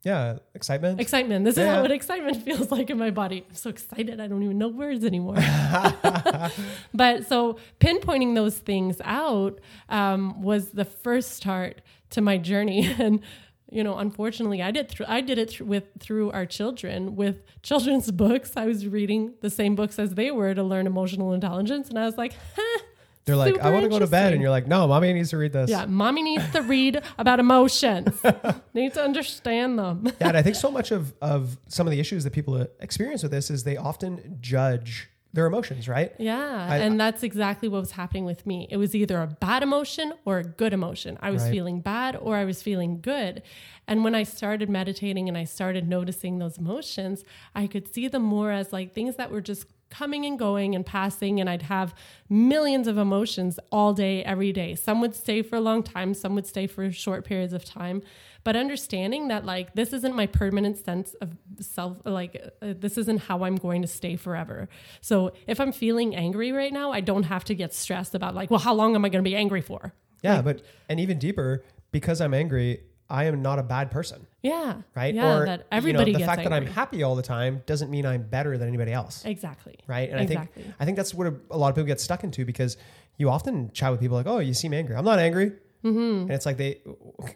Yeah. 0.03 0.37
Excitement. 0.53 1.01
Excitement. 1.01 1.43
This 1.43 1.53
is 1.57 1.65
Yeah. 1.65 1.75
how 1.75 1.81
what 1.81 1.91
excitement 1.91 2.43
feels 2.45 2.71
like 2.71 2.89
in 2.89 2.97
my 2.97 3.09
body. 3.11 3.43
I'm 3.49 3.55
so 3.55 3.69
excited. 3.69 4.19
I 4.21 4.27
don't 4.27 4.41
even 4.43 4.57
know 4.57 4.69
words 4.69 5.03
anymore. 5.03 5.35
but 6.93 7.27
so 7.27 7.57
pinpointing 7.79 8.35
those 8.35 8.57
things 8.57 9.01
out 9.03 9.59
um, 9.89 10.41
was 10.41 10.69
the 10.71 10.85
first 10.85 11.31
start 11.31 11.81
to 12.11 12.21
my 12.21 12.37
journey. 12.37 12.93
And 12.99 13.21
you 13.69 13.83
know, 13.83 13.97
unfortunately, 13.97 14.61
I 14.61 14.71
did. 14.71 14.87
Th- 14.87 15.09
I 15.09 15.19
did 15.19 15.37
it 15.37 15.49
thr- 15.51 15.65
with 15.65 15.83
through 15.99 16.31
our 16.31 16.45
children 16.45 17.17
with 17.17 17.35
children's 17.63 18.09
books. 18.11 18.53
I 18.55 18.65
was 18.65 18.87
reading 18.87 19.33
the 19.41 19.49
same 19.49 19.75
books 19.75 19.99
as 19.99 20.13
they 20.15 20.31
were 20.31 20.53
to 20.55 20.63
learn 20.63 20.87
emotional 20.87 21.33
intelligence, 21.33 21.89
and 21.89 21.99
I 21.99 22.05
was 22.05 22.17
like, 22.17 22.33
huh, 22.55 22.79
They're 23.27 23.35
like, 23.35 23.59
I 23.59 23.69
want 23.69 23.83
to 23.83 23.89
go 23.89 23.99
to 23.99 24.07
bed, 24.07 24.33
and 24.33 24.41
you're 24.41 24.49
like, 24.49 24.65
No, 24.67 24.87
mommy 24.87 25.13
needs 25.13 25.29
to 25.29 25.37
read 25.37 25.53
this. 25.53 25.69
yeah, 25.69 25.85
mommy 25.85 26.23
needs 26.23 26.49
to 26.53 26.61
read 26.63 27.01
about 27.19 27.39
emotions. 27.39 28.09
Need 28.73 28.93
to 28.95 29.03
understand 29.03 29.77
them. 29.77 30.05
Yeah, 30.19 30.29
and 30.29 30.37
I 30.37 30.41
think 30.41 30.55
so 30.67 30.71
much 30.71 30.91
of 30.91 31.13
of 31.21 31.57
some 31.67 31.85
of 31.85 31.91
the 31.91 31.99
issues 31.99 32.23
that 32.23 32.33
people 32.33 32.55
uh, 32.55 32.65
experience 32.79 33.21
with 33.21 33.31
this 33.31 33.51
is 33.51 33.63
they 33.63 33.77
often 33.77 34.37
judge 34.41 35.09
their 35.33 35.45
emotions, 35.45 35.87
right? 35.87 36.13
Yeah, 36.17 36.67
I- 36.69 36.77
and 36.77 36.99
that's 36.99 37.21
exactly 37.21 37.67
what 37.69 37.81
was 37.81 37.91
happening 37.91 38.25
with 38.25 38.45
me. 38.47 38.67
It 38.71 38.77
was 38.77 38.95
either 38.95 39.21
a 39.21 39.27
bad 39.27 39.61
emotion 39.61 40.13
or 40.25 40.39
a 40.39 40.43
good 40.43 40.73
emotion. 40.73 41.17
I 41.21 41.29
was 41.31 41.43
Right. 41.43 41.51
feeling 41.51 41.81
bad 41.81 42.15
or 42.15 42.35
I 42.37 42.45
was 42.45 42.63
feeling 42.63 43.01
good. 43.01 43.43
And 43.89 44.03
when 44.03 44.15
I 44.15 44.23
started 44.23 44.69
meditating 44.69 45.27
and 45.27 45.37
I 45.37 45.43
started 45.43 45.87
noticing 45.87 46.39
those 46.39 46.57
emotions, 46.57 47.23
I 47.53 47.67
could 47.67 47.93
see 47.93 48.07
them 48.07 48.23
more 48.23 48.51
as 48.51 48.71
like 48.73 48.95
things 48.95 49.17
that 49.17 49.29
were 49.29 49.41
just 49.41 49.65
coming 49.89 50.25
and 50.25 50.37
going 50.37 50.75
and 50.75 50.85
passing 50.85 51.39
and 51.39 51.49
I'd 51.49 51.63
have 51.63 51.95
millions 52.29 52.87
of 52.87 52.97
emotions 52.97 53.59
all 53.71 53.93
day 53.93 54.23
every 54.23 54.51
day. 54.51 54.75
Some 54.75 55.01
would 55.01 55.15
stay 55.15 55.41
for 55.41 55.55
a 55.55 55.61
long 55.61 55.83
time, 55.83 56.13
some 56.13 56.35
would 56.35 56.45
stay 56.45 56.67
for 56.67 56.91
short 56.91 57.25
periods 57.25 57.53
of 57.53 57.63
time. 57.65 58.01
But 58.43 58.55
understanding 58.55 59.27
that 59.27 59.45
like 59.45 59.75
this 59.75 59.91
isn't 59.91 60.15
my 60.15 60.25
permanent 60.25 60.77
sense 60.77 61.13
of 61.15 61.35
self 61.59 61.97
like 62.05 62.41
uh, 62.61 62.73
this 62.79 62.97
isn't 62.97 63.21
how 63.23 63.43
I'm 63.43 63.55
going 63.55 63.81
to 63.81 63.87
stay 63.87 64.15
forever. 64.15 64.69
So 65.01 65.33
if 65.47 65.59
I'm 65.59 65.71
feeling 65.71 66.15
angry 66.15 66.51
right 66.51 66.71
now, 66.71 66.91
I 66.91 67.01
don't 67.01 67.23
have 67.23 67.43
to 67.45 67.55
get 67.55 67.73
stressed 67.73 68.15
about 68.15 68.35
like, 68.35 68.49
well, 68.49 68.59
how 68.59 68.73
long 68.73 68.95
am 68.95 69.03
I 69.03 69.09
going 69.09 69.23
to 69.23 69.29
be 69.29 69.35
angry 69.35 69.61
for? 69.61 69.93
Yeah, 70.23 70.41
but 70.41 70.61
and 70.87 70.99
even 70.99 71.19
deeper, 71.19 71.63
because 71.91 72.21
I'm 72.21 72.33
angry, 72.33 72.81
I 73.09 73.23
am 73.25 73.41
not 73.41 73.57
a 73.59 73.63
bad 73.63 73.89
person, 73.91 74.27
Yeah. 74.41 74.81
right? 74.95 75.13
Yeah, 75.15 75.37
or 75.37 75.45
that 75.45 75.67
everybody 75.71 76.11
you 76.11 76.17
know, 76.17 76.19
the 76.19 76.25
fact 76.25 76.43
that 76.43 76.51
I'm 76.53 76.65
happy 76.65 77.03
all 77.03 77.15
the 77.15 77.21
time 77.23 77.61
doesn't 77.65 77.89
mean 77.89 78.05
I'm 78.05 78.23
better 78.23 78.57
than 78.57 78.67
anybody 78.67 78.91
else, 78.91 79.23
Exactly. 79.25 79.77
right? 79.87 80.09
And 80.09 80.19
Exactly. 80.19 80.63
I 80.63 80.65
think 80.65 80.75
I 80.81 80.85
think 80.85 80.97
that's 80.97 81.13
what 81.13 81.27
a, 81.27 81.33
a 81.51 81.57
lot 81.57 81.69
of 81.69 81.75
people 81.75 81.87
get 81.87 82.01
stuck 82.01 82.23
into 82.23 82.43
because 82.45 82.75
you 83.17 83.29
often 83.29 83.71
chat 83.71 83.91
with 83.91 83.99
people 83.99 84.17
like, 84.17 84.27
"Oh, 84.27 84.39
you 84.39 84.53
seem 84.53 84.73
angry." 84.73 84.95
I'm 84.95 85.05
not 85.05 85.19
angry. 85.19 85.53
Mm-hmm. 85.83 86.21
And 86.23 86.31
it's 86.31 86.45
like 86.45 86.57
they 86.57 86.81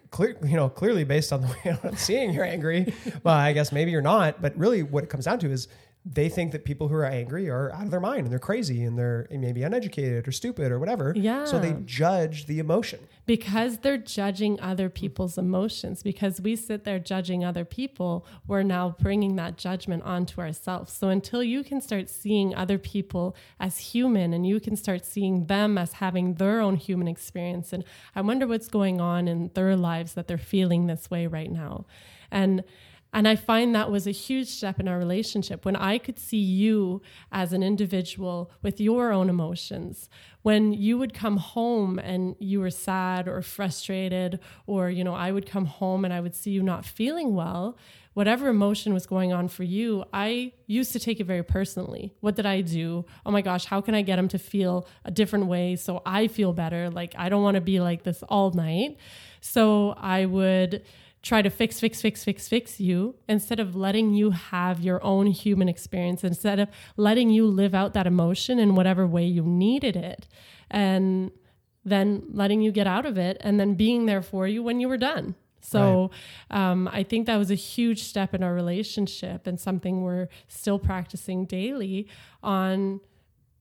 clear, 0.09 0.35
you 0.43 0.55
know, 0.57 0.67
clearly 0.67 1.03
based 1.03 1.31
on 1.31 1.41
the 1.41 1.47
way 1.47 1.77
I'm 1.83 1.95
seeing 1.95 2.31
you're 2.33 2.43
angry. 2.45 2.93
well, 3.23 3.35
I 3.35 3.53
guess 3.53 3.71
maybe 3.71 3.91
you're 3.91 4.01
not, 4.01 4.41
but 4.41 4.57
really 4.57 4.83
what 4.83 5.03
it 5.03 5.09
comes 5.09 5.25
down 5.25 5.39
to 5.39 5.51
is 5.51 5.67
they 6.03 6.29
think 6.29 6.51
that 6.51 6.65
people 6.65 6.87
who 6.87 6.95
are 6.95 7.05
angry 7.05 7.47
are 7.47 7.71
out 7.73 7.83
of 7.83 7.91
their 7.91 7.99
mind 7.99 8.21
and 8.21 8.31
they're 8.31 8.39
crazy 8.39 8.83
and 8.83 8.97
they're 8.97 9.27
maybe 9.29 9.61
uneducated 9.61 10.27
or 10.27 10.31
stupid 10.31 10.71
or 10.71 10.79
whatever. 10.79 11.13
Yeah. 11.15 11.45
So 11.45 11.59
they 11.59 11.75
judge 11.85 12.47
the 12.47 12.57
emotion. 12.57 12.99
because 13.27 13.77
they're 13.79 13.99
judging 13.99 14.59
other 14.59 14.89
people's 14.89 15.37
emotions 15.37 16.01
because 16.01 16.41
we 16.41 16.55
sit 16.55 16.83
there 16.85 16.97
judging 16.99 17.45
other 17.45 17.63
people 17.63 18.25
we're 18.47 18.63
now 18.63 18.95
bringing 18.99 19.35
that 19.35 19.57
judgment 19.57 20.01
onto 20.03 20.41
ourselves 20.41 20.91
so 20.91 21.07
until 21.09 21.43
you 21.43 21.63
can 21.63 21.79
start 21.79 22.09
seeing 22.09 22.53
other 22.55 22.79
people 22.79 23.35
as 23.59 23.77
human 23.77 24.33
and 24.33 24.45
you 24.47 24.59
can 24.59 24.75
start 24.75 25.05
seeing 25.05 25.45
them 25.45 25.77
as 25.77 25.93
having 25.93 26.33
their 26.35 26.59
own 26.59 26.75
human 26.75 27.07
experience 27.07 27.71
and 27.71 27.83
i 28.15 28.21
wonder 28.21 28.47
what's 28.47 28.67
going 28.67 28.99
on 28.99 29.27
in 29.27 29.51
their 29.53 29.75
lives 29.77 30.13
that 30.15 30.27
they're 30.27 30.37
feeling 30.37 30.87
this 30.87 31.09
way 31.11 31.27
right 31.27 31.51
now 31.51 31.85
and 32.31 32.63
and 33.13 33.27
I 33.27 33.35
find 33.35 33.75
that 33.75 33.91
was 33.91 34.07
a 34.07 34.11
huge 34.11 34.47
step 34.47 34.79
in 34.79 34.87
our 34.87 34.97
relationship 34.97 35.65
when 35.65 35.75
I 35.75 35.97
could 35.97 36.17
see 36.17 36.37
you 36.37 37.01
as 37.31 37.51
an 37.51 37.61
individual 37.61 38.51
with 38.61 38.79
your 38.79 39.11
own 39.11 39.29
emotions. 39.29 40.09
When 40.43 40.71
you 40.71 40.97
would 40.97 41.13
come 41.13 41.37
home 41.37 41.99
and 41.99 42.35
you 42.39 42.61
were 42.61 42.69
sad 42.69 43.27
or 43.27 43.41
frustrated, 43.41 44.39
or, 44.65 44.89
you 44.89 45.03
know, 45.03 45.13
I 45.13 45.31
would 45.31 45.45
come 45.45 45.65
home 45.65 46.05
and 46.05 46.13
I 46.13 46.21
would 46.21 46.35
see 46.35 46.51
you 46.51 46.63
not 46.63 46.85
feeling 46.85 47.35
well, 47.35 47.77
whatever 48.13 48.47
emotion 48.47 48.93
was 48.93 49.05
going 49.05 49.31
on 49.33 49.47
for 49.49 49.63
you, 49.63 50.05
I 50.13 50.53
used 50.67 50.93
to 50.93 50.99
take 50.99 51.19
it 51.19 51.25
very 51.25 51.43
personally. 51.43 52.13
What 52.21 52.35
did 52.35 52.45
I 52.45 52.61
do? 52.61 53.05
Oh 53.25 53.31
my 53.31 53.41
gosh, 53.41 53.65
how 53.65 53.81
can 53.81 53.93
I 53.93 54.01
get 54.01 54.19
him 54.19 54.27
to 54.29 54.39
feel 54.39 54.87
a 55.05 55.11
different 55.11 55.45
way 55.45 55.75
so 55.75 56.01
I 56.05 56.27
feel 56.27 56.53
better? 56.53 56.89
Like, 56.89 57.13
I 57.17 57.29
don't 57.29 57.43
want 57.43 57.55
to 57.55 57.61
be 57.61 57.79
like 57.81 58.03
this 58.03 58.23
all 58.23 58.51
night. 58.51 58.97
So 59.41 59.91
I 59.97 60.25
would 60.25 60.83
try 61.21 61.41
to 61.41 61.49
fix, 61.49 61.79
fix, 61.79 62.01
fix, 62.01 62.23
fix, 62.23 62.47
fix 62.47 62.79
you 62.79 63.15
instead 63.29 63.59
of 63.59 63.75
letting 63.75 64.13
you 64.13 64.31
have 64.31 64.79
your 64.79 65.03
own 65.03 65.27
human 65.27 65.69
experience, 65.69 66.23
instead 66.23 66.59
of 66.59 66.69
letting 66.97 67.29
you 67.29 67.45
live 67.45 67.75
out 67.75 67.93
that 67.93 68.07
emotion 68.07 68.57
in 68.57 68.75
whatever 68.75 69.05
way 69.05 69.25
you 69.25 69.43
needed 69.43 69.95
it. 69.95 70.27
And 70.69 71.31
then 71.83 72.23
letting 72.31 72.61
you 72.61 72.71
get 72.71 72.87
out 72.87 73.05
of 73.05 73.17
it 73.17 73.37
and 73.41 73.59
then 73.59 73.73
being 73.73 74.05
there 74.05 74.21
for 74.21 74.47
you 74.47 74.61
when 74.61 74.79
you 74.79 74.87
were 74.87 74.97
done. 74.97 75.35
So 75.61 76.11
um, 76.49 76.87
I 76.91 77.03
think 77.03 77.27
that 77.27 77.37
was 77.37 77.51
a 77.51 77.55
huge 77.55 78.03
step 78.03 78.33
in 78.33 78.43
our 78.43 78.53
relationship 78.53 79.45
and 79.45 79.59
something 79.59 80.01
we're 80.01 80.27
still 80.47 80.79
practicing 80.79 81.45
daily 81.45 82.07
on 82.41 82.99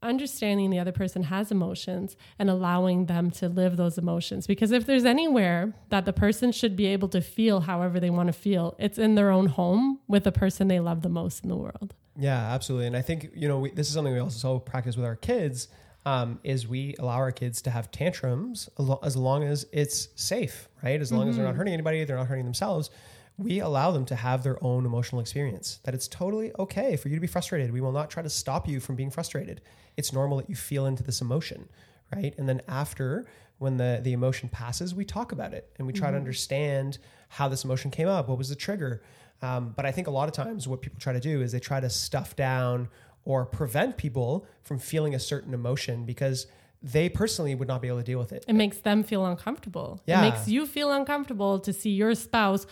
understanding 0.02 0.70
the 0.70 0.78
other 0.78 0.92
person 0.92 1.24
has 1.24 1.50
emotions 1.50 2.16
and 2.38 2.48
allowing 2.48 3.06
them 3.06 3.30
to 3.30 3.48
live 3.48 3.76
those 3.76 3.98
emotions. 3.98 4.46
Because 4.46 4.72
if 4.72 4.86
there's 4.86 5.04
anywhere 5.04 5.74
that 5.90 6.04
the 6.04 6.12
person 6.12 6.52
should 6.52 6.76
be 6.76 6.86
able 6.86 7.08
to 7.08 7.20
feel 7.20 7.60
however 7.60 8.00
they 8.00 8.10
want 8.10 8.28
to 8.28 8.32
feel, 8.32 8.74
it's 8.78 8.98
in 8.98 9.14
their 9.14 9.30
own 9.30 9.46
home 9.46 10.00
with 10.08 10.24
the 10.24 10.32
person 10.32 10.68
they 10.68 10.80
love 10.80 11.02
the 11.02 11.08
most 11.08 11.42
in 11.42 11.48
the 11.48 11.56
world. 11.56 11.94
Yeah, 12.16 12.38
absolutely. 12.52 12.86
And 12.86 12.96
I 12.96 13.02
think, 13.02 13.30
you 13.34 13.48
know, 13.48 13.60
we, 13.60 13.70
this 13.70 13.88
is 13.88 13.94
something 13.94 14.12
we 14.12 14.18
also 14.18 14.58
practice 14.58 14.96
with 14.96 15.06
our 15.06 15.16
kids 15.16 15.68
um, 16.06 16.40
is 16.42 16.66
we 16.66 16.94
allow 16.98 17.16
our 17.16 17.32
kids 17.32 17.62
to 17.62 17.70
have 17.70 17.90
tantrums 17.90 18.68
as 18.78 18.88
as 19.02 19.16
long 19.16 19.44
as 19.44 19.66
it's 19.72 20.08
safe, 20.16 20.68
right? 20.82 21.00
As 21.00 21.12
long 21.12 21.28
as 21.28 21.36
they're 21.36 21.44
not 21.44 21.56
hurting 21.56 21.74
anybody, 21.74 22.04
they're 22.04 22.16
not 22.16 22.26
hurting 22.26 22.46
themselves. 22.46 22.90
We 23.40 23.60
allow 23.60 23.90
them 23.90 24.04
to 24.06 24.14
have 24.14 24.42
their 24.42 24.62
own 24.62 24.84
emotional 24.84 25.20
experience, 25.20 25.80
that 25.84 25.94
it's 25.94 26.08
totally 26.08 26.52
okay 26.58 26.96
for 26.96 27.08
you 27.08 27.16
to 27.16 27.20
be 27.20 27.26
frustrated. 27.26 27.72
We 27.72 27.80
will 27.80 27.92
not 27.92 28.10
try 28.10 28.22
to 28.22 28.28
stop 28.28 28.68
you 28.68 28.80
from 28.80 28.96
being 28.96 29.10
frustrated. 29.10 29.62
It's 29.96 30.12
normal 30.12 30.38
that 30.38 30.48
you 30.48 30.54
feel 30.54 30.86
into 30.86 31.02
this 31.02 31.20
emotion, 31.20 31.68
right? 32.14 32.34
And 32.38 32.48
then 32.48 32.60
after, 32.68 33.26
when 33.58 33.76
the, 33.76 34.00
the 34.02 34.12
emotion 34.12 34.48
passes, 34.48 34.94
we 34.94 35.04
talk 35.04 35.32
about 35.32 35.54
it 35.54 35.72
and 35.78 35.86
we 35.86 35.92
try 35.92 36.10
to 36.10 36.16
understand 36.16 36.98
how 37.28 37.48
this 37.48 37.64
emotion 37.64 37.90
came 37.90 38.08
up. 38.08 38.28
What 38.28 38.38
was 38.38 38.48
the 38.48 38.54
trigger? 38.56 39.02
Um, 39.42 39.72
but 39.76 39.86
I 39.86 39.92
think 39.92 40.06
a 40.06 40.10
lot 40.10 40.28
of 40.28 40.34
times 40.34 40.68
what 40.68 40.82
people 40.82 40.98
try 41.00 41.12
to 41.12 41.20
do 41.20 41.40
is 41.40 41.52
they 41.52 41.60
try 41.60 41.80
to 41.80 41.90
stuff 41.90 42.36
down 42.36 42.88
or 43.24 43.46
prevent 43.46 43.96
people 43.96 44.46
from 44.62 44.78
feeling 44.78 45.14
a 45.14 45.18
certain 45.18 45.54
emotion 45.54 46.04
because 46.04 46.46
they 46.82 47.08
personally 47.08 47.54
would 47.54 47.68
not 47.68 47.82
be 47.82 47.88
able 47.88 47.98
to 47.98 48.04
deal 48.04 48.18
with 48.18 48.32
it. 48.32 48.44
It 48.48 48.54
makes 48.54 48.78
them 48.78 49.02
feel 49.02 49.26
uncomfortable. 49.26 50.00
Yeah. 50.06 50.20
It 50.20 50.30
makes 50.30 50.48
you 50.48 50.66
feel 50.66 50.92
uncomfortable 50.92 51.58
to 51.60 51.72
see 51.72 51.90
your 51.90 52.14
spouse 52.14 52.66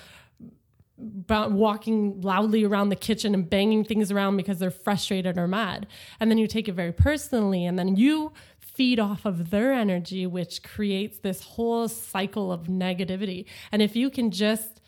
walking 0.98 2.20
loudly 2.20 2.64
around 2.64 2.88
the 2.88 2.96
kitchen 2.96 3.34
and 3.34 3.48
banging 3.48 3.84
things 3.84 4.10
around 4.10 4.36
because 4.36 4.58
they're 4.58 4.70
frustrated 4.70 5.38
or 5.38 5.46
mad. 5.46 5.86
And 6.18 6.30
then 6.30 6.38
you 6.38 6.46
take 6.46 6.68
it 6.68 6.72
very 6.72 6.92
personally 6.92 7.64
and 7.64 7.78
then 7.78 7.96
you 7.96 8.32
feed 8.58 8.98
off 8.98 9.24
of 9.24 9.50
their 9.50 9.72
energy 9.72 10.26
which 10.26 10.62
creates 10.62 11.18
this 11.18 11.42
whole 11.42 11.88
cycle 11.88 12.52
of 12.52 12.64
negativity. 12.64 13.44
And 13.70 13.80
if 13.80 13.94
you 13.94 14.10
can 14.10 14.30
just 14.30 14.80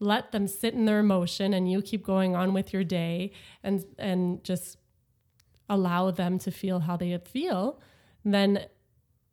let 0.00 0.32
them 0.32 0.46
sit 0.46 0.74
in 0.74 0.84
their 0.84 1.00
emotion 1.00 1.52
and 1.52 1.70
you 1.70 1.82
keep 1.82 2.04
going 2.04 2.36
on 2.36 2.52
with 2.52 2.72
your 2.72 2.84
day 2.84 3.32
and 3.62 3.84
and 3.98 4.44
just 4.44 4.76
allow 5.68 6.10
them 6.10 6.38
to 6.38 6.50
feel 6.50 6.80
how 6.80 6.96
they 6.96 7.16
feel, 7.18 7.80
then 8.24 8.66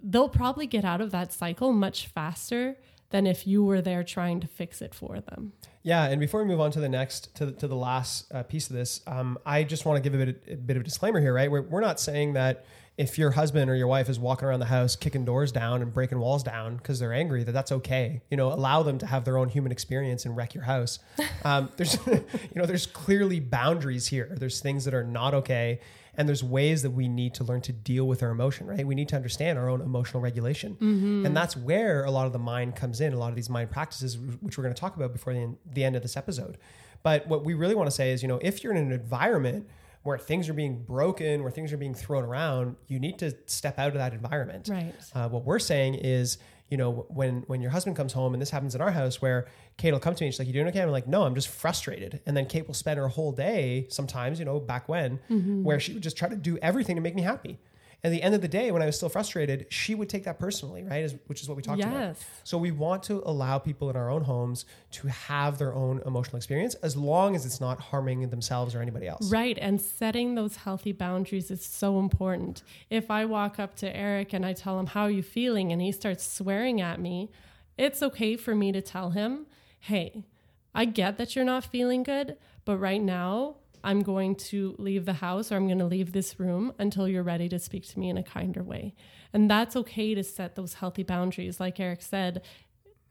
they'll 0.01 0.29
probably 0.29 0.67
get 0.67 0.84
out 0.84 1.01
of 1.01 1.12
that 1.12 1.31
cycle 1.31 1.72
much 1.72 2.07
faster 2.07 2.77
than 3.15 3.25
if 3.25 3.48
you 3.48 3.63
were 3.63 3.81
there 3.81 4.03
trying 4.03 4.41
to 4.41 4.48
fix 4.48 4.81
it 4.81 4.93
for 4.93 5.22
them. 5.22 5.53
Yeah, 5.84 6.03
and 6.03 6.19
before 6.19 6.41
we 6.41 6.48
move 6.48 6.60
on 6.60 6.72
to 6.72 6.81
the 6.81 6.89
next 6.89 7.34
to 7.36 7.45
the, 7.45 7.53
to 7.53 7.67
the 7.67 7.75
last 7.75 8.29
uh, 8.34 8.43
piece 8.43 8.69
of 8.69 8.75
this, 8.75 9.00
um, 9.07 9.38
I 9.45 9.63
just 9.63 9.86
want 9.86 10.03
to 10.03 10.10
give 10.10 10.19
a 10.19 10.25
bit, 10.25 10.43
a 10.51 10.55
bit 10.57 10.75
of 10.75 10.81
a 10.81 10.84
disclaimer 10.84 11.22
here, 11.22 11.34
right? 11.34 11.50
We're, 11.50 11.62
we're 11.62 11.79
not 11.79 11.98
saying 11.98 12.34
that 12.34 12.65
if 12.98 13.17
your 13.17 13.31
husband 13.31 13.72
or 13.72 13.75
your 13.75 13.88
wife 13.88 14.10
is 14.10 14.19
walking 14.19 14.50
around 14.50 14.60
the 14.60 14.65
house 14.65 14.98
kicking 14.98 15.24
doors 15.24 15.53
down 15.53 15.81
and 15.81 15.93
breaking 15.93 16.19
walls 16.19 16.43
down 16.43 16.75
because 16.75 17.00
they're 17.00 17.13
angry, 17.13 17.45
that 17.45 17.53
that's 17.53 17.72
okay. 17.72 18.22
You 18.29 18.36
know, 18.36 18.51
allow 18.51 18.84
them 18.84 18.98
to 18.98 19.05
have 19.05 19.24
their 19.24 19.38
own 19.38 19.48
human 19.48 19.72
experience 19.72 20.25
and 20.25 20.36
wreck 20.36 20.53
your 20.53 20.65
house. 20.65 21.00
Um, 21.45 21.69
there's, 21.77 21.95
you 22.07 22.24
know, 22.55 22.65
there's 22.65 22.88
clearly 22.88 23.39
boundaries 23.39 24.07
here. 24.07 24.36
There's 24.36 24.62
things 24.62 24.84
that 24.86 24.95
are 24.95 25.03
not 25.03 25.36
okay, 25.36 25.79
and 26.17 26.27
there's 26.27 26.43
ways 26.43 26.81
that 26.84 26.91
we 26.91 27.07
need 27.07 27.34
to 27.36 27.43
learn 27.43 27.62
to 27.62 27.74
deal 27.74 28.05
with 28.05 28.24
our 28.24 28.29
emotion. 28.29 28.67
Right? 28.67 28.86
We 28.86 28.95
need 28.95 29.10
to 29.10 29.15
understand 29.15 29.57
our 29.60 29.69
own 29.69 29.81
emotional 29.81 30.22
regulation, 30.22 30.77
and 31.25 31.36
that's 31.36 31.55
where 31.55 32.03
a 32.03 32.12
lot 32.12 32.25
of 32.27 32.34
the 32.34 32.39
mind 32.39 32.75
comes 32.75 33.01
in. 33.01 33.13
A 33.13 33.17
lot 33.17 33.29
of 33.29 33.36
these 33.36 33.50
mind 33.50 33.72
practices, 33.72 34.17
which 34.17 34.57
we're 34.57 34.63
going 34.63 34.74
to 34.75 34.79
talk 34.79 34.95
about 34.95 35.13
before 35.13 35.34
the 35.34 35.39
end, 35.39 35.57
the 35.74 35.84
end 35.84 35.95
of 35.95 36.01
this 36.01 36.17
episode. 36.17 36.57
But 37.03 37.27
what 37.27 37.45
we 37.45 37.53
really 37.53 37.75
want 37.75 37.88
to 37.88 37.95
say 37.95 38.12
is, 38.12 38.24
you 38.24 38.27
know, 38.27 38.39
if 38.41 38.63
you're 38.63 38.74
in 38.74 38.79
an 38.79 38.91
environment 38.91 39.67
where 40.03 40.17
things 40.17 40.50
are 40.50 40.53
being 40.53 40.84
broken, 40.84 41.41
where 41.41 41.51
things 41.51 41.74
are 41.74 41.77
being 41.77 41.93
thrown 41.95 42.24
around, 42.24 42.75
you 42.88 43.00
need 43.00 43.17
to 43.19 43.36
step 43.48 43.79
out 43.79 43.89
of 43.89 43.95
that 43.95 44.13
environment. 44.13 44.67
Right. 44.67 44.93
Uh, 45.13 45.27
what 45.29 45.43
we're 45.45 45.60
saying 45.60 45.95
is, 45.95 46.38
you 46.69 46.77
know, 46.77 47.05
when 47.10 47.43
when 47.48 47.62
your 47.62 47.72
husband 47.72 47.95
comes 47.95 48.13
home, 48.13 48.34
and 48.34 48.41
this 48.41 48.50
happens 48.50 48.74
in 48.75 48.81
our 48.81 48.91
house, 48.91 49.22
where 49.22 49.48
Kate 49.77 49.91
will 49.91 50.00
come 50.00 50.15
to 50.15 50.24
me 50.24 50.27
and 50.27 50.34
she's 50.34 50.39
like, 50.39 50.48
"You 50.48 50.53
doing 50.53 50.67
okay?" 50.67 50.81
I'm 50.81 50.89
like, 50.89 51.07
"No, 51.07 51.24
I'm 51.24 51.36
just 51.36 51.48
frustrated." 51.48 52.22
And 52.25 52.36
then 52.36 52.48
Kate 52.48 52.65
will 52.65 52.74
spend 52.74 52.98
her 52.98 53.07
whole 53.07 53.31
day, 53.31 53.88
sometimes, 53.89 54.39
you 54.39 54.45
know, 54.45 54.60
back 54.60 54.89
when, 54.89 55.19
mm-hmm. 55.29 55.63
where 55.63 55.79
she 55.79 55.93
would 55.93 56.03
just 56.03 56.17
try 56.17 56.27
to 56.27 56.36
do 56.36 56.57
everything 56.57 56.95
to 56.95 57.01
make 57.01 57.15
me 57.15 57.22
happy. 57.22 57.60
At 58.04 58.12
the 58.12 58.22
end 58.22 58.36
of 58.36 58.42
the 58.42 58.48
day, 58.48 58.72
when 58.72 58.82
I 58.82 58.86
was 58.86 58.96
still 58.96 59.10
frustrated, 59.10 59.66
she 59.70 59.96
would 59.96 60.10
take 60.10 60.25
that 60.25 60.38
personally, 60.38 60.84
right? 60.84 61.12
Which 61.28 61.42
is 61.42 61.48
what 61.48 61.58
we 61.58 61.64
talked 61.64 61.82
about. 61.82 62.18
So 62.44 62.58
we 62.58 62.72
want 62.72 63.04
to 63.04 63.24
allow 63.25 63.58
people 63.58 63.90
in 63.90 63.96
our 63.96 64.10
own 64.10 64.24
homes 64.24 64.66
to 64.92 65.08
have 65.08 65.58
their 65.58 65.74
own 65.74 66.02
emotional 66.06 66.38
experience, 66.38 66.75
as 66.75 66.96
long 66.96 67.36
as 67.36 67.46
it's 67.46 67.60
not 67.60 67.80
harming 67.80 68.30
themselves 68.30 68.75
or 68.75 68.82
anybody 68.82 69.08
else. 69.08 69.32
Right. 69.32 69.58
And 69.60 69.82
setting 69.82 70.36
those 70.36 70.58
healthy 70.58 70.92
boundaries 70.92 71.50
is 71.50 71.66
so 71.66 72.00
important. 72.00 72.64
If 72.90 73.10
I 73.10 73.25
walk 73.25 73.60
up 73.60 73.75
to 73.78 73.96
Eric 73.96 74.34
and 74.34 74.46
I 74.46 74.54
tell 74.54 74.80
him, 74.80 74.88
How 74.88 75.04
are 75.04 75.12
you 75.12 75.24
feeling? 75.24 75.72
and 75.72 75.82
he 75.82 75.92
starts 75.92 76.25
swearing 76.25 76.82
at 76.82 77.00
me, 77.00 77.32
it's 77.78 78.04
okay 78.04 78.36
for 78.36 78.56
me 78.56 78.72
to 78.72 78.82
tell 78.82 79.12
him, 79.12 79.48
Hey, 79.80 80.25
I 80.74 80.86
get 80.86 81.18
that 81.18 81.36
you're 81.36 81.46
not 81.46 81.64
feeling 81.64 82.04
good, 82.04 82.38
but 82.66 82.78
right 82.78 83.02
now 83.02 83.56
I'm 83.86 84.01
going 84.01 84.36
to 84.36 84.75
leave 84.80 85.06
the 85.06 85.13
house 85.13 85.51
or 85.51 85.56
I'm 85.56 85.68
going 85.68 85.80
to 85.80 85.86
leave 85.86 86.12
this 86.12 86.39
room 86.39 86.74
until 86.80 87.08
you're 87.08 87.24
ready 87.24 87.48
to 87.50 87.60
speak 87.60 87.88
to 87.89 88.00
me 88.00 88.10
in 88.10 88.18
a 88.18 88.24
kinder 88.24 88.63
way. 88.63 88.96
And 89.32 89.50
that's 89.50 89.75
okay 89.75 90.15
to 90.15 90.24
set 90.24 90.56
those 90.56 90.74
healthy 90.74 91.04
boundaries. 91.04 91.60
Like 91.60 91.80
Eric 91.80 92.01
said, 92.01 92.42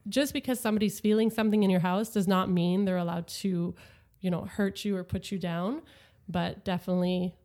just 0.08 0.32
because 0.32 0.58
somebody's 0.58 0.98
feeling 0.98 1.30
something 1.30 1.62
in 1.62 1.70
your 1.70 1.80
house 1.80 2.10
does 2.10 2.26
not 2.26 2.50
mean 2.50 2.84
they're 2.84 2.96
allowed 2.96 3.28
to, 3.28 3.74
you 4.20 4.30
know, 4.30 4.42
hurt 4.42 4.84
you 4.84 4.96
or 4.96 5.04
put 5.04 5.30
you 5.30 5.38
down. 5.38 5.80
But 6.28 6.64
definitely 6.64 7.36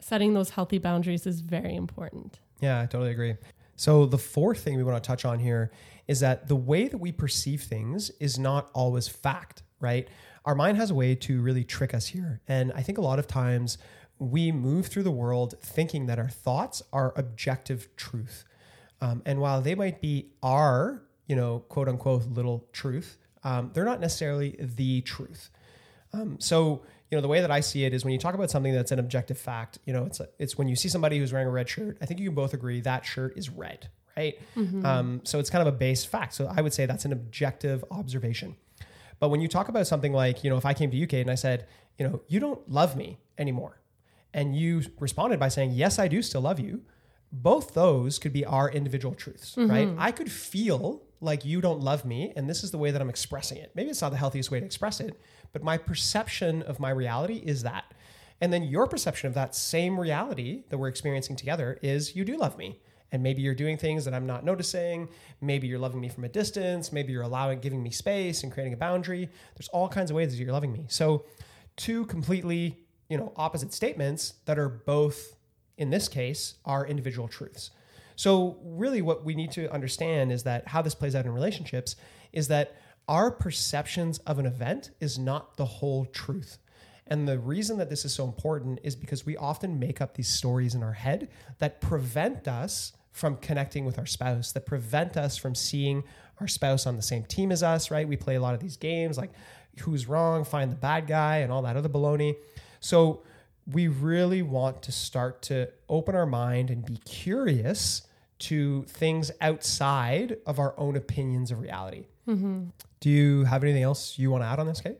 setting 0.00 0.34
those 0.34 0.50
healthy 0.50 0.78
boundaries 0.78 1.26
is 1.26 1.40
very 1.40 1.74
important. 1.74 2.40
Yeah, 2.60 2.80
I 2.80 2.86
totally 2.86 3.10
agree. 3.10 3.36
So 3.76 4.04
the 4.04 4.18
fourth 4.18 4.60
thing 4.60 4.76
we 4.76 4.82
want 4.82 5.02
to 5.02 5.06
touch 5.06 5.24
on 5.24 5.38
here 5.38 5.70
is 6.06 6.20
that 6.20 6.48
the 6.48 6.56
way 6.56 6.88
that 6.88 6.98
we 6.98 7.12
perceive 7.12 7.62
things 7.62 8.10
is 8.20 8.38
not 8.38 8.70
always 8.74 9.08
fact, 9.08 9.62
right? 9.80 10.08
Our 10.44 10.54
mind 10.54 10.76
has 10.78 10.90
a 10.90 10.94
way 10.94 11.14
to 11.16 11.40
really 11.40 11.64
trick 11.64 11.94
us 11.94 12.08
here. 12.08 12.40
And 12.48 12.72
I 12.74 12.82
think 12.82 12.98
a 12.98 13.02
lot 13.02 13.18
of 13.18 13.26
times 13.26 13.78
we 14.18 14.52
move 14.52 14.86
through 14.86 15.02
the 15.02 15.10
world 15.10 15.54
thinking 15.60 16.06
that 16.06 16.18
our 16.18 16.28
thoughts 16.28 16.82
are 16.92 17.12
objective 17.16 17.88
truth. 17.96 18.44
Um, 19.00 19.22
and 19.24 19.40
while 19.40 19.62
they 19.62 19.74
might 19.74 20.00
be 20.00 20.28
our, 20.42 21.02
you 21.26 21.36
know, 21.36 21.60
quote 21.68 21.88
unquote 21.88 22.26
little 22.26 22.66
truth, 22.72 23.16
um, 23.44 23.70
they're 23.72 23.84
not 23.84 24.00
necessarily 24.00 24.56
the 24.58 25.00
truth. 25.02 25.50
Um, 26.12 26.38
so, 26.38 26.82
you 27.10 27.16
know, 27.16 27.22
the 27.22 27.28
way 27.28 27.40
that 27.40 27.50
I 27.50 27.60
see 27.60 27.84
it 27.84 27.94
is 27.94 28.04
when 28.04 28.12
you 28.12 28.18
talk 28.18 28.34
about 28.34 28.50
something 28.50 28.74
that's 28.74 28.92
an 28.92 28.98
objective 28.98 29.38
fact, 29.38 29.78
you 29.86 29.92
know, 29.92 30.04
it's 30.04 30.20
it's 30.38 30.58
when 30.58 30.68
you 30.68 30.76
see 30.76 30.88
somebody 30.88 31.18
who's 31.18 31.32
wearing 31.32 31.48
a 31.48 31.50
red 31.50 31.68
shirt. 31.68 31.96
I 32.02 32.06
think 32.06 32.20
you 32.20 32.26
can 32.26 32.34
both 32.34 32.52
agree 32.52 32.80
that 32.82 33.06
shirt 33.06 33.38
is 33.38 33.48
red, 33.48 33.88
right? 34.16 34.38
Um, 34.84 35.20
so 35.24 35.38
it's 35.38 35.50
kind 35.50 35.66
of 35.66 35.72
a 35.72 35.76
base 35.76 36.04
fact. 36.04 36.34
So 36.34 36.46
I 36.54 36.60
would 36.60 36.74
say 36.74 36.84
that's 36.86 37.04
an 37.04 37.12
objective 37.12 37.84
observation. 37.90 38.56
But 39.20 39.28
when 39.28 39.40
you 39.40 39.46
talk 39.46 39.68
about 39.68 39.86
something 39.86 40.12
like, 40.12 40.42
you 40.42 40.50
know, 40.50 40.56
if 40.56 40.66
I 40.66 40.74
came 40.74 40.90
to 40.90 40.96
you, 40.96 41.06
Kate, 41.06 41.20
and 41.20 41.30
I 41.30 41.36
said, 41.36 41.66
you 41.98 42.08
know, 42.08 42.22
you 42.26 42.40
don't 42.40 42.68
love 42.68 42.96
me 42.96 43.18
anymore, 43.38 43.80
and 44.34 44.56
you 44.56 44.82
responded 44.98 45.38
by 45.38 45.48
saying, 45.48 45.72
yes, 45.72 45.98
I 45.98 46.08
do 46.08 46.22
still 46.22 46.40
love 46.40 46.58
you. 46.58 46.82
Both 47.30 47.74
those 47.74 48.18
could 48.18 48.32
be 48.32 48.44
our 48.44 48.68
individual 48.68 49.14
truths, 49.14 49.54
mm-hmm. 49.54 49.70
right? 49.70 49.88
I 49.98 50.10
could 50.10 50.32
feel 50.32 51.02
like 51.20 51.44
you 51.44 51.60
don't 51.60 51.80
love 51.80 52.04
me, 52.04 52.32
and 52.34 52.48
this 52.48 52.64
is 52.64 52.70
the 52.70 52.78
way 52.78 52.90
that 52.90 53.00
I'm 53.00 53.10
expressing 53.10 53.58
it. 53.58 53.70
Maybe 53.74 53.90
it's 53.90 54.00
not 54.00 54.10
the 54.10 54.16
healthiest 54.16 54.50
way 54.50 54.58
to 54.58 54.66
express 54.66 54.98
it, 55.00 55.20
but 55.52 55.62
my 55.62 55.76
perception 55.76 56.62
of 56.62 56.80
my 56.80 56.90
reality 56.90 57.42
is 57.44 57.62
that. 57.62 57.92
And 58.40 58.52
then 58.52 58.62
your 58.62 58.86
perception 58.86 59.28
of 59.28 59.34
that 59.34 59.54
same 59.54 60.00
reality 60.00 60.64
that 60.70 60.78
we're 60.78 60.88
experiencing 60.88 61.36
together 61.36 61.78
is 61.82 62.16
you 62.16 62.24
do 62.24 62.38
love 62.38 62.56
me. 62.56 62.80
And 63.12 63.22
maybe 63.22 63.42
you're 63.42 63.54
doing 63.54 63.76
things 63.76 64.04
that 64.04 64.14
I'm 64.14 64.26
not 64.26 64.44
noticing. 64.44 65.08
Maybe 65.40 65.66
you're 65.66 65.78
loving 65.78 66.00
me 66.00 66.08
from 66.08 66.24
a 66.24 66.28
distance. 66.28 66.92
Maybe 66.92 67.12
you're 67.12 67.22
allowing, 67.22 67.60
giving 67.60 67.82
me 67.82 67.90
space 67.90 68.42
and 68.42 68.52
creating 68.52 68.72
a 68.72 68.76
boundary. 68.76 69.28
There's 69.56 69.68
all 69.68 69.88
kinds 69.88 70.10
of 70.10 70.16
ways 70.16 70.30
that 70.32 70.42
you're 70.42 70.52
loving 70.52 70.72
me. 70.72 70.86
So, 70.88 71.24
two 71.76 72.06
completely, 72.06 72.78
you 73.08 73.16
know, 73.16 73.32
opposite 73.36 73.72
statements 73.72 74.34
that 74.44 74.58
are 74.58 74.68
both, 74.68 75.36
in 75.76 75.90
this 75.90 76.08
case, 76.08 76.54
are 76.64 76.86
individual 76.86 77.26
truths. 77.26 77.70
So, 78.16 78.58
really, 78.62 79.02
what 79.02 79.24
we 79.24 79.34
need 79.34 79.50
to 79.52 79.72
understand 79.72 80.30
is 80.30 80.42
that 80.44 80.68
how 80.68 80.82
this 80.82 80.94
plays 80.94 81.14
out 81.14 81.24
in 81.24 81.32
relationships 81.32 81.96
is 82.32 82.48
that 82.48 82.76
our 83.08 83.30
perceptions 83.30 84.18
of 84.18 84.38
an 84.38 84.46
event 84.46 84.90
is 85.00 85.18
not 85.18 85.56
the 85.56 85.64
whole 85.64 86.04
truth. 86.04 86.58
And 87.10 87.26
the 87.26 87.40
reason 87.40 87.76
that 87.78 87.90
this 87.90 88.04
is 88.04 88.14
so 88.14 88.24
important 88.24 88.78
is 88.84 88.94
because 88.94 89.26
we 89.26 89.36
often 89.36 89.80
make 89.80 90.00
up 90.00 90.14
these 90.14 90.28
stories 90.28 90.76
in 90.76 90.82
our 90.82 90.92
head 90.92 91.28
that 91.58 91.80
prevent 91.80 92.46
us 92.46 92.92
from 93.12 93.36
connecting 93.36 93.84
with 93.84 93.98
our 93.98 94.06
spouse, 94.06 94.52
that 94.52 94.66
prevent 94.66 95.16
us 95.16 95.36
from 95.36 95.54
seeing 95.54 96.04
our 96.40 96.48
spouse 96.48 96.86
on 96.86 96.96
the 96.96 97.02
same 97.02 97.24
team 97.24 97.52
as 97.52 97.62
us, 97.62 97.90
right? 97.90 98.06
We 98.08 98.16
play 98.16 98.36
a 98.36 98.40
lot 98.40 98.54
of 98.54 98.60
these 98.60 98.76
games 98.76 99.18
like 99.18 99.30
who's 99.80 100.08
wrong, 100.08 100.44
find 100.44 100.70
the 100.70 100.76
bad 100.76 101.06
guy, 101.06 101.38
and 101.38 101.52
all 101.52 101.62
that 101.62 101.76
other 101.76 101.88
baloney. 101.88 102.36
So 102.80 103.22
we 103.70 103.88
really 103.88 104.42
want 104.42 104.82
to 104.82 104.92
start 104.92 105.42
to 105.42 105.68
open 105.88 106.14
our 106.14 106.26
mind 106.26 106.70
and 106.70 106.84
be 106.84 106.96
curious 107.04 108.02
to 108.40 108.84
things 108.84 109.30
outside 109.40 110.38
of 110.46 110.58
our 110.58 110.74
own 110.78 110.96
opinions 110.96 111.50
of 111.50 111.60
reality. 111.60 112.06
Mm-hmm. 112.26 112.64
Do 113.00 113.10
you 113.10 113.44
have 113.44 113.62
anything 113.62 113.82
else 113.82 114.18
you 114.18 114.30
want 114.30 114.42
to 114.42 114.46
add 114.46 114.58
on 114.58 114.66
this, 114.66 114.80
Kate? 114.80 114.98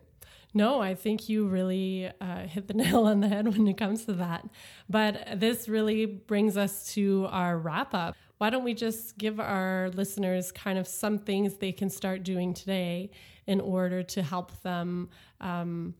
No, 0.52 0.80
I 0.80 0.94
think 0.94 1.28
you 1.28 1.46
really 1.46 2.10
uh, 2.20 2.46
hit 2.46 2.68
the 2.68 2.74
nail 2.82 3.06
on 3.06 3.20
the 3.20 3.28
head 3.28 3.46
when 3.48 3.66
it 3.68 3.76
comes 3.76 4.04
to 4.06 4.14
that. 4.14 4.48
But 4.88 5.40
this 5.40 5.68
really 5.68 6.06
brings 6.06 6.56
us 6.56 6.92
to 6.94 7.28
our 7.30 7.58
wrap 7.58 7.94
up. 7.94 8.16
Why 8.38 8.50
don't 8.50 8.64
we 8.64 8.74
just 8.74 9.18
give 9.18 9.38
our 9.38 9.90
listeners 9.94 10.50
kind 10.50 10.78
of 10.78 10.88
some 10.88 11.18
things 11.18 11.56
they 11.56 11.72
can 11.72 11.90
start 11.90 12.22
doing 12.22 12.54
today 12.54 13.10
in 13.46 13.60
order 13.60 14.02
to 14.02 14.22
help 14.22 14.62
them 14.62 15.10
um, 15.40 15.94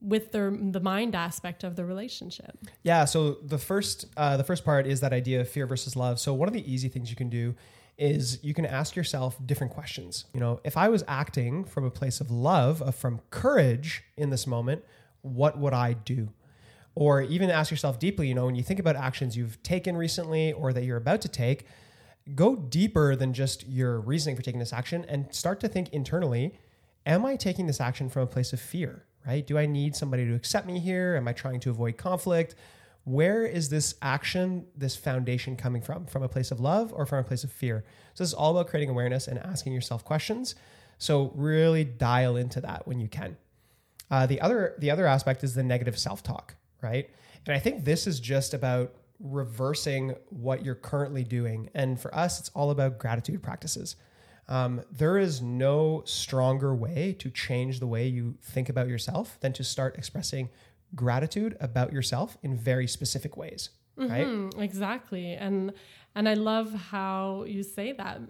with 0.00 0.30
their 0.32 0.50
the 0.50 0.80
mind 0.80 1.16
aspect 1.16 1.64
of 1.64 1.74
the 1.74 1.84
relationship? 1.84 2.56
Yeah. 2.84 3.04
So 3.06 3.38
the 3.42 3.58
first, 3.58 4.06
uh, 4.16 4.36
the 4.36 4.44
first 4.44 4.64
part 4.64 4.86
is 4.86 5.00
that 5.00 5.12
idea 5.12 5.40
of 5.40 5.48
fear 5.48 5.66
versus 5.66 5.96
love. 5.96 6.20
So 6.20 6.32
one 6.32 6.46
of 6.48 6.54
the 6.54 6.72
easy 6.72 6.88
things 6.88 7.10
you 7.10 7.16
can 7.16 7.28
do 7.28 7.56
is 7.96 8.42
you 8.42 8.54
can 8.54 8.66
ask 8.66 8.96
yourself 8.96 9.36
different 9.44 9.72
questions. 9.72 10.24
You 10.34 10.40
know, 10.40 10.60
if 10.64 10.76
I 10.76 10.88
was 10.88 11.04
acting 11.06 11.64
from 11.64 11.84
a 11.84 11.90
place 11.90 12.20
of 12.20 12.30
love, 12.30 12.82
of 12.82 12.94
from 12.94 13.20
courage 13.30 14.02
in 14.16 14.30
this 14.30 14.46
moment, 14.46 14.84
what 15.22 15.58
would 15.58 15.72
I 15.72 15.92
do? 15.92 16.30
Or 16.94 17.22
even 17.22 17.50
ask 17.50 17.70
yourself 17.70 17.98
deeply, 17.98 18.28
you 18.28 18.34
know, 18.34 18.46
when 18.46 18.54
you 18.54 18.62
think 18.62 18.80
about 18.80 18.96
actions 18.96 19.36
you've 19.36 19.62
taken 19.62 19.96
recently 19.96 20.52
or 20.52 20.72
that 20.72 20.84
you're 20.84 20.96
about 20.96 21.20
to 21.22 21.28
take, 21.28 21.66
go 22.34 22.56
deeper 22.56 23.16
than 23.16 23.32
just 23.32 23.66
your 23.66 24.00
reasoning 24.00 24.36
for 24.36 24.42
taking 24.42 24.60
this 24.60 24.72
action 24.72 25.04
and 25.08 25.32
start 25.34 25.60
to 25.60 25.68
think 25.68 25.88
internally, 25.90 26.58
am 27.06 27.24
I 27.26 27.36
taking 27.36 27.66
this 27.66 27.80
action 27.80 28.08
from 28.08 28.22
a 28.22 28.26
place 28.26 28.52
of 28.52 28.60
fear, 28.60 29.04
right? 29.26 29.46
Do 29.46 29.58
I 29.58 29.66
need 29.66 29.96
somebody 29.96 30.24
to 30.26 30.34
accept 30.34 30.66
me 30.66 30.78
here? 30.78 31.16
Am 31.16 31.26
I 31.28 31.32
trying 31.32 31.60
to 31.60 31.70
avoid 31.70 31.96
conflict? 31.96 32.54
Where 33.04 33.44
is 33.44 33.68
this 33.68 33.94
action, 34.00 34.66
this 34.76 34.96
foundation 34.96 35.56
coming 35.56 35.82
from? 35.82 36.06
From 36.06 36.22
a 36.22 36.28
place 36.28 36.50
of 36.50 36.58
love 36.58 36.92
or 36.94 37.06
from 37.06 37.18
a 37.18 37.24
place 37.24 37.44
of 37.44 37.52
fear? 37.52 37.84
So 38.14 38.24
this 38.24 38.30
is 38.30 38.34
all 38.34 38.56
about 38.56 38.68
creating 38.68 38.90
awareness 38.90 39.28
and 39.28 39.38
asking 39.38 39.72
yourself 39.74 40.04
questions. 40.04 40.54
So 40.98 41.32
really 41.34 41.84
dial 41.84 42.36
into 42.36 42.60
that 42.62 42.86
when 42.88 43.00
you 43.00 43.08
can. 43.08 43.36
Uh, 44.10 44.26
the 44.26 44.40
other 44.40 44.74
the 44.78 44.90
other 44.90 45.06
aspect 45.06 45.44
is 45.44 45.54
the 45.54 45.62
negative 45.62 45.98
self 45.98 46.22
talk, 46.22 46.54
right? 46.82 47.10
And 47.46 47.54
I 47.54 47.58
think 47.58 47.84
this 47.84 48.06
is 48.06 48.20
just 48.20 48.54
about 48.54 48.94
reversing 49.20 50.14
what 50.30 50.64
you're 50.64 50.74
currently 50.74 51.24
doing. 51.24 51.70
And 51.74 52.00
for 52.00 52.14
us, 52.14 52.40
it's 52.40 52.50
all 52.50 52.70
about 52.70 52.98
gratitude 52.98 53.42
practices. 53.42 53.96
Um, 54.48 54.82
there 54.90 55.16
is 55.16 55.40
no 55.40 56.02
stronger 56.04 56.74
way 56.74 57.16
to 57.18 57.30
change 57.30 57.80
the 57.80 57.86
way 57.86 58.06
you 58.06 58.36
think 58.42 58.68
about 58.68 58.88
yourself 58.88 59.38
than 59.40 59.52
to 59.54 59.64
start 59.64 59.96
expressing 59.96 60.50
gratitude 60.94 61.56
about 61.60 61.92
yourself 61.92 62.36
in 62.42 62.56
very 62.56 62.86
specific 62.86 63.36
ways, 63.36 63.70
right? 63.96 64.26
Mm, 64.26 64.60
exactly, 64.60 65.32
and 65.34 65.72
and 66.14 66.28
I 66.28 66.34
love 66.34 66.72
how 66.72 67.44
you 67.46 67.62
say 67.62 67.92
that. 67.92 68.20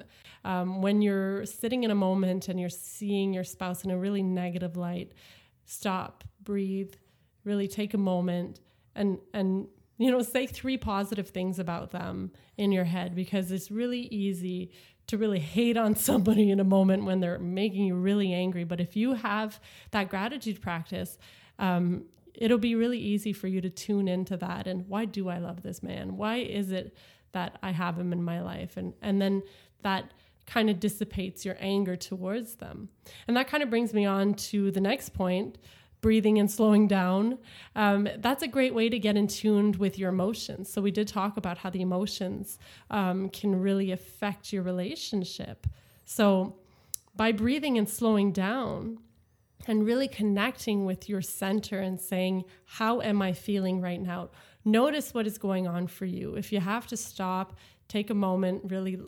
Um, 0.44 0.82
when 0.82 1.02
you're 1.02 1.44
sitting 1.46 1.84
in 1.84 1.90
a 1.90 1.94
moment 1.94 2.48
and 2.48 2.58
you're 2.58 2.68
seeing 2.68 3.32
your 3.32 3.44
spouse 3.44 3.84
in 3.84 3.90
a 3.90 3.98
really 3.98 4.22
negative 4.22 4.76
light, 4.76 5.12
stop, 5.64 6.24
breathe, 6.42 6.94
really 7.44 7.68
take 7.68 7.94
a 7.94 7.98
moment, 7.98 8.60
and 8.94 9.18
and 9.32 9.66
you 9.98 10.10
know, 10.10 10.22
say 10.22 10.46
three 10.46 10.76
positive 10.76 11.28
things 11.28 11.58
about 11.58 11.90
them 11.90 12.32
in 12.56 12.72
your 12.72 12.84
head 12.84 13.14
because 13.14 13.52
it's 13.52 13.70
really 13.70 14.00
easy 14.00 14.72
to 15.06 15.18
really 15.18 15.38
hate 15.38 15.76
on 15.76 15.94
somebody 16.08 16.50
in 16.50 16.60
a 16.60 16.64
moment 16.64 17.04
when 17.04 17.20
they're 17.20 17.38
making 17.38 17.84
you 17.84 17.94
really 17.94 18.32
angry. 18.32 18.64
But 18.64 18.80
if 18.80 18.96
you 18.96 19.14
have 19.14 19.60
that 19.92 20.08
gratitude 20.08 20.60
practice, 20.60 21.18
um, 21.58 22.04
it'll 22.34 22.58
be 22.58 22.74
really 22.74 22.98
easy 22.98 23.32
for 23.32 23.46
you 23.46 23.60
to 23.60 23.70
tune 23.70 24.08
into 24.08 24.36
that. 24.36 24.66
And 24.66 24.88
why 24.88 25.04
do 25.04 25.28
I 25.28 25.38
love 25.38 25.62
this 25.62 25.82
man? 25.82 26.16
Why 26.16 26.36
is 26.36 26.72
it 26.72 26.96
that 27.32 27.58
I 27.62 27.70
have 27.70 27.98
him 27.98 28.12
in 28.12 28.22
my 28.22 28.40
life? 28.40 28.76
And 28.76 28.94
and 29.02 29.20
then 29.20 29.42
that 29.82 30.12
kind 30.46 30.68
of 30.68 30.78
dissipates 30.78 31.44
your 31.44 31.56
anger 31.58 31.96
towards 31.96 32.56
them. 32.56 32.90
And 33.26 33.36
that 33.36 33.48
kind 33.48 33.62
of 33.62 33.70
brings 33.70 33.94
me 33.94 34.04
on 34.04 34.34
to 34.34 34.70
the 34.70 34.80
next 34.80 35.10
point 35.10 35.58
breathing 36.00 36.38
and 36.38 36.50
slowing 36.50 36.86
down. 36.86 37.38
Um, 37.74 38.06
that's 38.18 38.42
a 38.42 38.46
great 38.46 38.74
way 38.74 38.90
to 38.90 38.98
get 38.98 39.16
in 39.16 39.26
tuned 39.26 39.76
with 39.76 39.98
your 39.98 40.10
emotions. 40.10 40.70
So, 40.70 40.82
we 40.82 40.90
did 40.90 41.08
talk 41.08 41.38
about 41.38 41.56
how 41.56 41.70
the 41.70 41.80
emotions 41.80 42.58
um, 42.90 43.30
can 43.30 43.58
really 43.58 43.90
affect 43.90 44.52
your 44.52 44.62
relationship. 44.62 45.66
So, 46.04 46.56
by 47.16 47.32
breathing 47.32 47.78
and 47.78 47.88
slowing 47.88 48.32
down, 48.32 48.98
and 49.66 49.84
really 49.84 50.08
connecting 50.08 50.84
with 50.84 51.08
your 51.08 51.22
center 51.22 51.80
and 51.80 52.00
saying, 52.00 52.44
How 52.64 53.00
am 53.00 53.22
I 53.22 53.32
feeling 53.32 53.80
right 53.80 54.00
now? 54.00 54.30
Notice 54.64 55.12
what 55.12 55.26
is 55.26 55.38
going 55.38 55.66
on 55.66 55.86
for 55.86 56.06
you. 56.06 56.34
If 56.34 56.52
you 56.52 56.60
have 56.60 56.86
to 56.88 56.96
stop, 56.96 57.56
take 57.88 58.10
a 58.10 58.14
moment, 58.14 58.62
really 58.70 58.98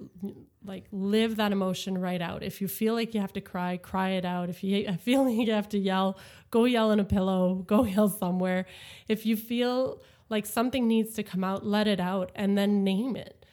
like 0.65 0.85
live 0.93 1.37
that 1.37 1.53
emotion 1.53 1.99
right 1.99 2.21
out. 2.21 2.43
If 2.43 2.61
you 2.61 2.69
feel 2.69 2.95
like 2.95 3.15
you 3.15 3.21
have 3.21 3.33
to 3.35 3.41
cry, 3.41 3.77
cry 3.79 4.11
it 4.11 4.25
out. 4.25 4.51
If 4.51 4.63
you 4.63 4.93
feel 5.01 5.25
like 5.25 5.47
you 5.47 5.53
have 5.53 5.69
to 5.71 5.79
yell, 5.79 6.19
go 6.51 6.65
yell 6.65 6.91
in 6.91 7.01
a 7.01 7.05
pillow, 7.05 7.55
go 7.67 7.85
yell 7.85 8.09
somewhere. 8.09 8.67
If 9.09 9.25
you 9.25 9.37
feel 9.37 10.03
like 10.29 10.45
something 10.45 10.87
needs 10.87 11.15
to 11.15 11.23
come 11.23 11.45
out, 11.45 11.65
let 11.65 11.87
it 11.87 12.01
out 12.01 12.33
and 12.35 12.59
then 12.59 12.85
name 12.85 13.17
it. 13.17 13.47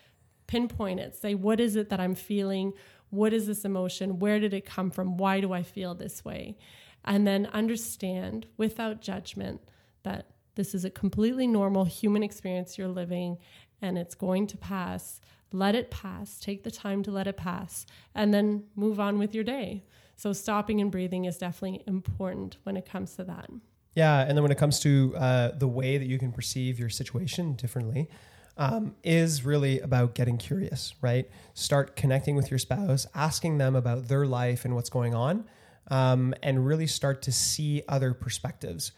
Pinpoint 0.47 0.99
it. 0.99 1.15
Say, 1.15 1.35
what 1.35 1.59
is 1.59 1.75
it 1.75 1.89
that 1.89 1.99
I'm 1.99 2.15
feeling? 2.15 2.73
What 3.09 3.31
is 3.31 3.47
this 3.47 3.63
emotion? 3.63 4.19
Where 4.19 4.39
did 4.39 4.53
it 4.53 4.65
come 4.65 4.89
from? 4.89 5.17
Why 5.17 5.39
do 5.39 5.53
I 5.53 5.63
feel 5.63 5.93
this 5.93 6.25
way? 6.25 6.57
And 7.05 7.27
then 7.27 7.47
understand 7.47 8.47
without 8.57 9.01
judgment 9.01 9.61
that 10.03 10.27
this 10.55 10.75
is 10.75 10.85
a 10.85 10.89
completely 10.89 11.47
normal 11.47 11.85
human 11.85 12.23
experience 12.23 12.77
you're 12.77 12.87
living 12.87 13.37
and 13.81 13.97
it's 13.97 14.15
going 14.15 14.47
to 14.47 14.57
pass. 14.57 15.19
Let 15.51 15.75
it 15.75 15.91
pass. 15.91 16.39
Take 16.39 16.63
the 16.63 16.71
time 16.71 17.03
to 17.03 17.11
let 17.11 17.27
it 17.27 17.37
pass 17.37 17.85
and 18.15 18.33
then 18.33 18.63
move 18.75 18.99
on 18.99 19.19
with 19.19 19.35
your 19.35 19.43
day. 19.43 19.83
So, 20.15 20.31
stopping 20.31 20.79
and 20.79 20.91
breathing 20.91 21.25
is 21.25 21.37
definitely 21.37 21.83
important 21.87 22.57
when 22.63 22.77
it 22.77 22.85
comes 22.85 23.15
to 23.15 23.23
that. 23.25 23.49
Yeah. 23.95 24.21
And 24.21 24.37
then 24.37 24.43
when 24.43 24.51
it 24.51 24.57
comes 24.57 24.79
to 24.81 25.15
uh, 25.17 25.51
the 25.57 25.67
way 25.67 25.97
that 25.97 26.05
you 26.05 26.17
can 26.17 26.31
perceive 26.31 26.79
your 26.79 26.89
situation 26.89 27.53
differently, 27.53 28.09
um, 28.57 28.95
is 29.03 29.43
really 29.43 29.79
about 29.79 30.13
getting 30.13 30.37
curious, 30.37 30.93
right? 31.01 31.29
Start 31.53 31.95
connecting 31.95 32.35
with 32.35 32.51
your 32.51 32.59
spouse, 32.59 33.07
asking 33.15 33.57
them 33.57 33.75
about 33.75 34.07
their 34.07 34.25
life 34.25 34.65
and 34.65 34.75
what's 34.75 34.89
going 34.89 35.15
on, 35.15 35.45
um, 35.89 36.33
and 36.43 36.65
really 36.65 36.87
start 36.87 37.21
to 37.23 37.31
see 37.31 37.83
other 37.87 38.13
perspectives. 38.13 38.91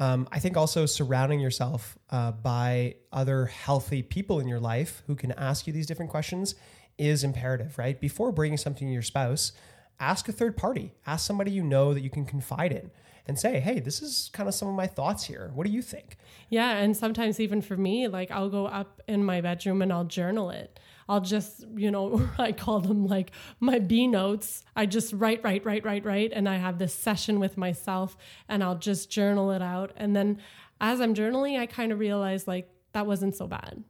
Um, 0.00 0.26
I 0.32 0.38
think 0.38 0.56
also 0.56 0.86
surrounding 0.86 1.40
yourself 1.40 1.96
uh, 2.10 2.32
by 2.32 2.96
other 3.12 3.46
healthy 3.46 4.02
people 4.02 4.40
in 4.40 4.48
your 4.48 4.60
life 4.60 5.02
who 5.06 5.14
can 5.14 5.32
ask 5.32 5.66
you 5.66 5.72
these 5.72 5.86
different 5.86 6.10
questions 6.10 6.54
is 6.98 7.24
imperative, 7.24 7.78
right? 7.78 8.00
Before 8.00 8.32
bringing 8.32 8.58
something 8.58 8.86
to 8.86 8.92
your 8.92 9.02
spouse, 9.02 9.52
ask 10.00 10.28
a 10.28 10.32
third 10.32 10.56
party, 10.56 10.92
ask 11.06 11.26
somebody 11.26 11.50
you 11.50 11.62
know 11.62 11.94
that 11.94 12.00
you 12.00 12.10
can 12.10 12.24
confide 12.24 12.72
in 12.72 12.90
and 13.26 13.38
say, 13.38 13.60
hey, 13.60 13.78
this 13.78 14.02
is 14.02 14.30
kind 14.32 14.48
of 14.48 14.54
some 14.54 14.68
of 14.68 14.74
my 14.74 14.86
thoughts 14.86 15.24
here. 15.24 15.50
What 15.54 15.66
do 15.66 15.72
you 15.72 15.82
think? 15.82 16.16
Yeah. 16.48 16.76
And 16.78 16.96
sometimes, 16.96 17.38
even 17.38 17.62
for 17.62 17.76
me, 17.76 18.08
like 18.08 18.30
I'll 18.30 18.50
go 18.50 18.66
up 18.66 19.00
in 19.06 19.24
my 19.24 19.40
bedroom 19.40 19.82
and 19.82 19.92
I'll 19.92 20.04
journal 20.04 20.50
it. 20.50 20.80
I'll 21.12 21.20
just, 21.20 21.66
you 21.76 21.90
know, 21.90 22.26
I 22.38 22.52
call 22.52 22.80
them 22.80 23.06
like 23.06 23.32
my 23.60 23.78
B 23.78 24.06
notes. 24.06 24.64
I 24.74 24.86
just 24.86 25.12
write, 25.12 25.44
write, 25.44 25.62
write, 25.62 25.84
write, 25.84 26.06
write. 26.06 26.32
And 26.32 26.48
I 26.48 26.56
have 26.56 26.78
this 26.78 26.94
session 26.94 27.38
with 27.38 27.58
myself 27.58 28.16
and 28.48 28.64
I'll 28.64 28.78
just 28.78 29.10
journal 29.10 29.50
it 29.50 29.60
out. 29.60 29.92
And 29.96 30.16
then 30.16 30.38
as 30.80 31.02
I'm 31.02 31.14
journaling, 31.14 31.58
I 31.58 31.66
kind 31.66 31.92
of 31.92 31.98
realize 31.98 32.48
like 32.48 32.70
that 32.94 33.06
wasn't 33.06 33.36
so 33.36 33.46
bad. 33.46 33.84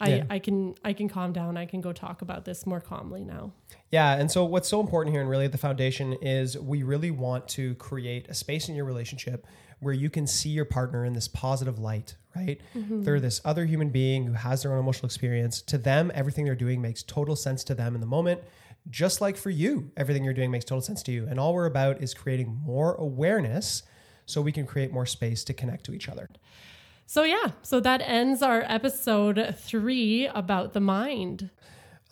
I, 0.00 0.08
yeah. 0.08 0.24
I 0.30 0.38
can 0.38 0.74
I 0.82 0.92
can 0.92 1.08
calm 1.08 1.32
down. 1.32 1.56
I 1.56 1.66
can 1.66 1.80
go 1.80 1.92
talk 1.92 2.22
about 2.22 2.46
this 2.46 2.66
more 2.66 2.80
calmly 2.80 3.24
now. 3.24 3.52
Yeah, 3.90 4.14
and 4.14 4.30
so 4.30 4.44
what's 4.44 4.68
so 4.68 4.80
important 4.80 5.14
here 5.14 5.20
and 5.20 5.30
really 5.30 5.44
at 5.44 5.52
the 5.52 5.58
foundation 5.58 6.14
is 6.14 6.58
we 6.58 6.82
really 6.82 7.10
want 7.10 7.46
to 7.50 7.74
create 7.76 8.26
a 8.28 8.34
space 8.34 8.68
in 8.68 8.74
your 8.74 8.86
relationship 8.86 9.46
where 9.84 9.94
you 9.94 10.10
can 10.10 10.26
see 10.26 10.48
your 10.48 10.64
partner 10.64 11.04
in 11.04 11.12
this 11.12 11.28
positive 11.28 11.78
light, 11.78 12.16
right? 12.34 12.60
Mm-hmm. 12.74 13.02
They're 13.02 13.20
this 13.20 13.40
other 13.44 13.64
human 13.66 13.90
being 13.90 14.26
who 14.26 14.32
has 14.32 14.62
their 14.62 14.72
own 14.72 14.78
emotional 14.78 15.06
experience. 15.06 15.62
To 15.62 15.78
them, 15.78 16.10
everything 16.14 16.44
they're 16.44 16.54
doing 16.54 16.80
makes 16.82 17.02
total 17.02 17.36
sense 17.36 17.62
to 17.64 17.74
them 17.74 17.94
in 17.94 18.00
the 18.00 18.06
moment. 18.06 18.40
Just 18.90 19.20
like 19.20 19.36
for 19.36 19.50
you, 19.50 19.90
everything 19.96 20.24
you're 20.24 20.34
doing 20.34 20.50
makes 20.50 20.64
total 20.64 20.82
sense 20.82 21.02
to 21.04 21.12
you. 21.12 21.26
And 21.28 21.38
all 21.38 21.54
we're 21.54 21.66
about 21.66 22.02
is 22.02 22.12
creating 22.12 22.60
more 22.64 22.94
awareness 22.94 23.82
so 24.26 24.40
we 24.40 24.52
can 24.52 24.66
create 24.66 24.92
more 24.92 25.06
space 25.06 25.44
to 25.44 25.54
connect 25.54 25.84
to 25.84 25.94
each 25.94 26.08
other. 26.08 26.28
So, 27.06 27.22
yeah, 27.22 27.52
so 27.62 27.80
that 27.80 28.00
ends 28.00 28.42
our 28.42 28.62
episode 28.66 29.54
three 29.58 30.26
about 30.26 30.72
the 30.72 30.80
mind. 30.80 31.50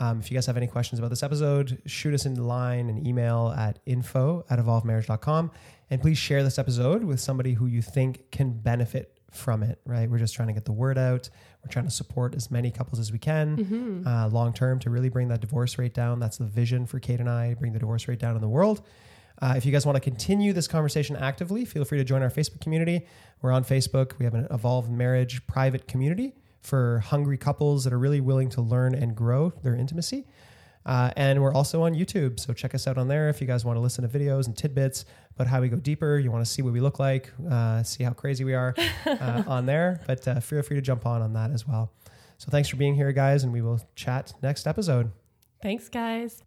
Um, 0.03 0.19
if 0.19 0.33
you 0.33 0.37
guys 0.37 0.47
have 0.47 0.57
any 0.57 0.67
questions 0.67 0.99
about 0.99 1.11
this 1.11 1.23
episode, 1.23 1.81
shoot 1.87 2.13
us 2.13 2.27
in 2.27 2.35
the 2.35 2.43
line 2.43 2.89
and 2.89 3.07
email 3.07 3.55
at 3.57 3.79
info 3.87 4.45
at 4.51 4.59
evolvemarriage.com. 4.59 5.53
And 5.91 6.03
please 6.03 6.19
share 6.19 6.43
this 6.43 6.59
episode 6.59 7.05
with 7.05 7.21
somebody 7.21 7.53
who 7.53 7.67
you 7.67 7.83
think 7.83 8.29
can 8.33 8.51
benefit 8.51 9.21
from 9.31 9.63
it, 9.63 9.81
right? 9.87 10.11
We're 10.11 10.19
just 10.19 10.35
trying 10.35 10.49
to 10.49 10.55
get 10.55 10.65
the 10.65 10.73
word 10.73 10.99
out. 10.99 11.31
We're 11.65 11.71
trying 11.71 11.85
to 11.85 11.91
support 11.93 12.35
as 12.35 12.51
many 12.51 12.73
couples 12.73 12.99
as 12.99 13.13
we 13.13 13.21
can 13.21 13.57
mm-hmm. 13.57 14.07
uh, 14.07 14.29
long 14.31 14.53
term 14.53 14.81
to 14.81 14.91
really 14.91 15.09
bring 15.09 15.29
that 15.29 15.41
divorce 15.41 15.79
rate 15.79 15.95
down. 15.95 16.19
That's 16.19 16.39
the 16.39 16.47
vision 16.47 16.85
for 16.85 16.99
Kate 16.99 17.21
and 17.21 17.31
I, 17.31 17.55
bring 17.55 17.73
the 17.73 17.79
divorce 17.79 18.09
rate 18.09 18.19
down 18.19 18.35
in 18.35 18.41
the 18.41 18.49
world. 18.49 18.83
Uh, 19.41 19.55
if 19.57 19.65
you 19.65 19.71
guys 19.71 19.87
want 19.87 19.95
to 19.95 20.01
continue 20.01 20.53
this 20.53 20.67
conversation 20.67 21.15
actively, 21.15 21.65
feel 21.65 21.85
free 21.85 21.99
to 21.99 22.05
join 22.05 22.23
our 22.23 22.31
Facebook 22.31 22.61
community. 22.61 23.07
We're 23.41 23.53
on 23.53 23.63
Facebook. 23.63 24.19
We 24.19 24.25
have 24.25 24.35
an 24.35 24.49
Evolve 24.51 24.91
Marriage 24.91 25.47
private 25.47 25.87
community 25.87 26.35
for 26.63 27.01
hungry 27.01 27.37
couples 27.37 27.85
that 27.85 27.93
are 27.93 27.99
really 27.99 28.21
willing 28.21 28.49
to 28.51 28.63
learn 28.63 28.95
and 28.95 29.15
grow 29.15 29.53
their 29.63 29.75
intimacy. 29.75 30.27
Uh, 30.85 31.11
and 31.17 31.41
we're 31.41 31.53
also 31.53 31.83
on 31.83 31.95
YouTube. 31.95 32.41
So 32.41 32.53
check 32.53 32.75
us 32.75 32.87
out 32.87 32.99
on 32.99 33.09
there 33.09 33.29
if 33.29 33.41
you 33.41 33.47
guys 33.47 33.65
want 33.65 33.77
to 33.77 33.81
listen 33.81 34.09
to 34.09 34.19
videos 34.19 34.47
and 34.47 34.57
tidbits 34.57 35.05
about 35.35 35.47
how 35.47 35.61
we 35.61 35.69
go 35.69 35.77
deeper. 35.77 36.19
You 36.19 36.31
want 36.31 36.45
to 36.45 36.51
see 36.51 36.63
what 36.63 36.73
we 36.73 36.81
look 36.81 36.99
like, 36.99 37.31
uh, 37.51 37.83
see 37.83 38.05
how 38.05 38.13
crazy 38.13 38.45
we 38.45 38.55
are 38.55 38.75
uh, 39.07 39.45
on 39.47 39.67
there. 39.67 40.01
But 40.07 40.27
uh, 40.27 40.41
feel 40.41 40.63
free 40.63 40.77
to 40.77 40.83
jump 40.83 41.07
on 41.07 41.23
on 41.23 41.33
that 41.35 41.51
as 41.51 41.67
well. 41.67 41.93
So 42.39 42.51
thanks 42.51 42.69
for 42.69 42.77
being 42.77 42.95
here, 42.95 43.13
guys, 43.13 43.45
and 43.45 43.53
we 43.53 43.63
will 43.63 43.81
chat 43.95 44.33
next 44.43 44.67
episode. 44.67 45.13
Thanks, 45.63 45.89
guys. 45.89 46.43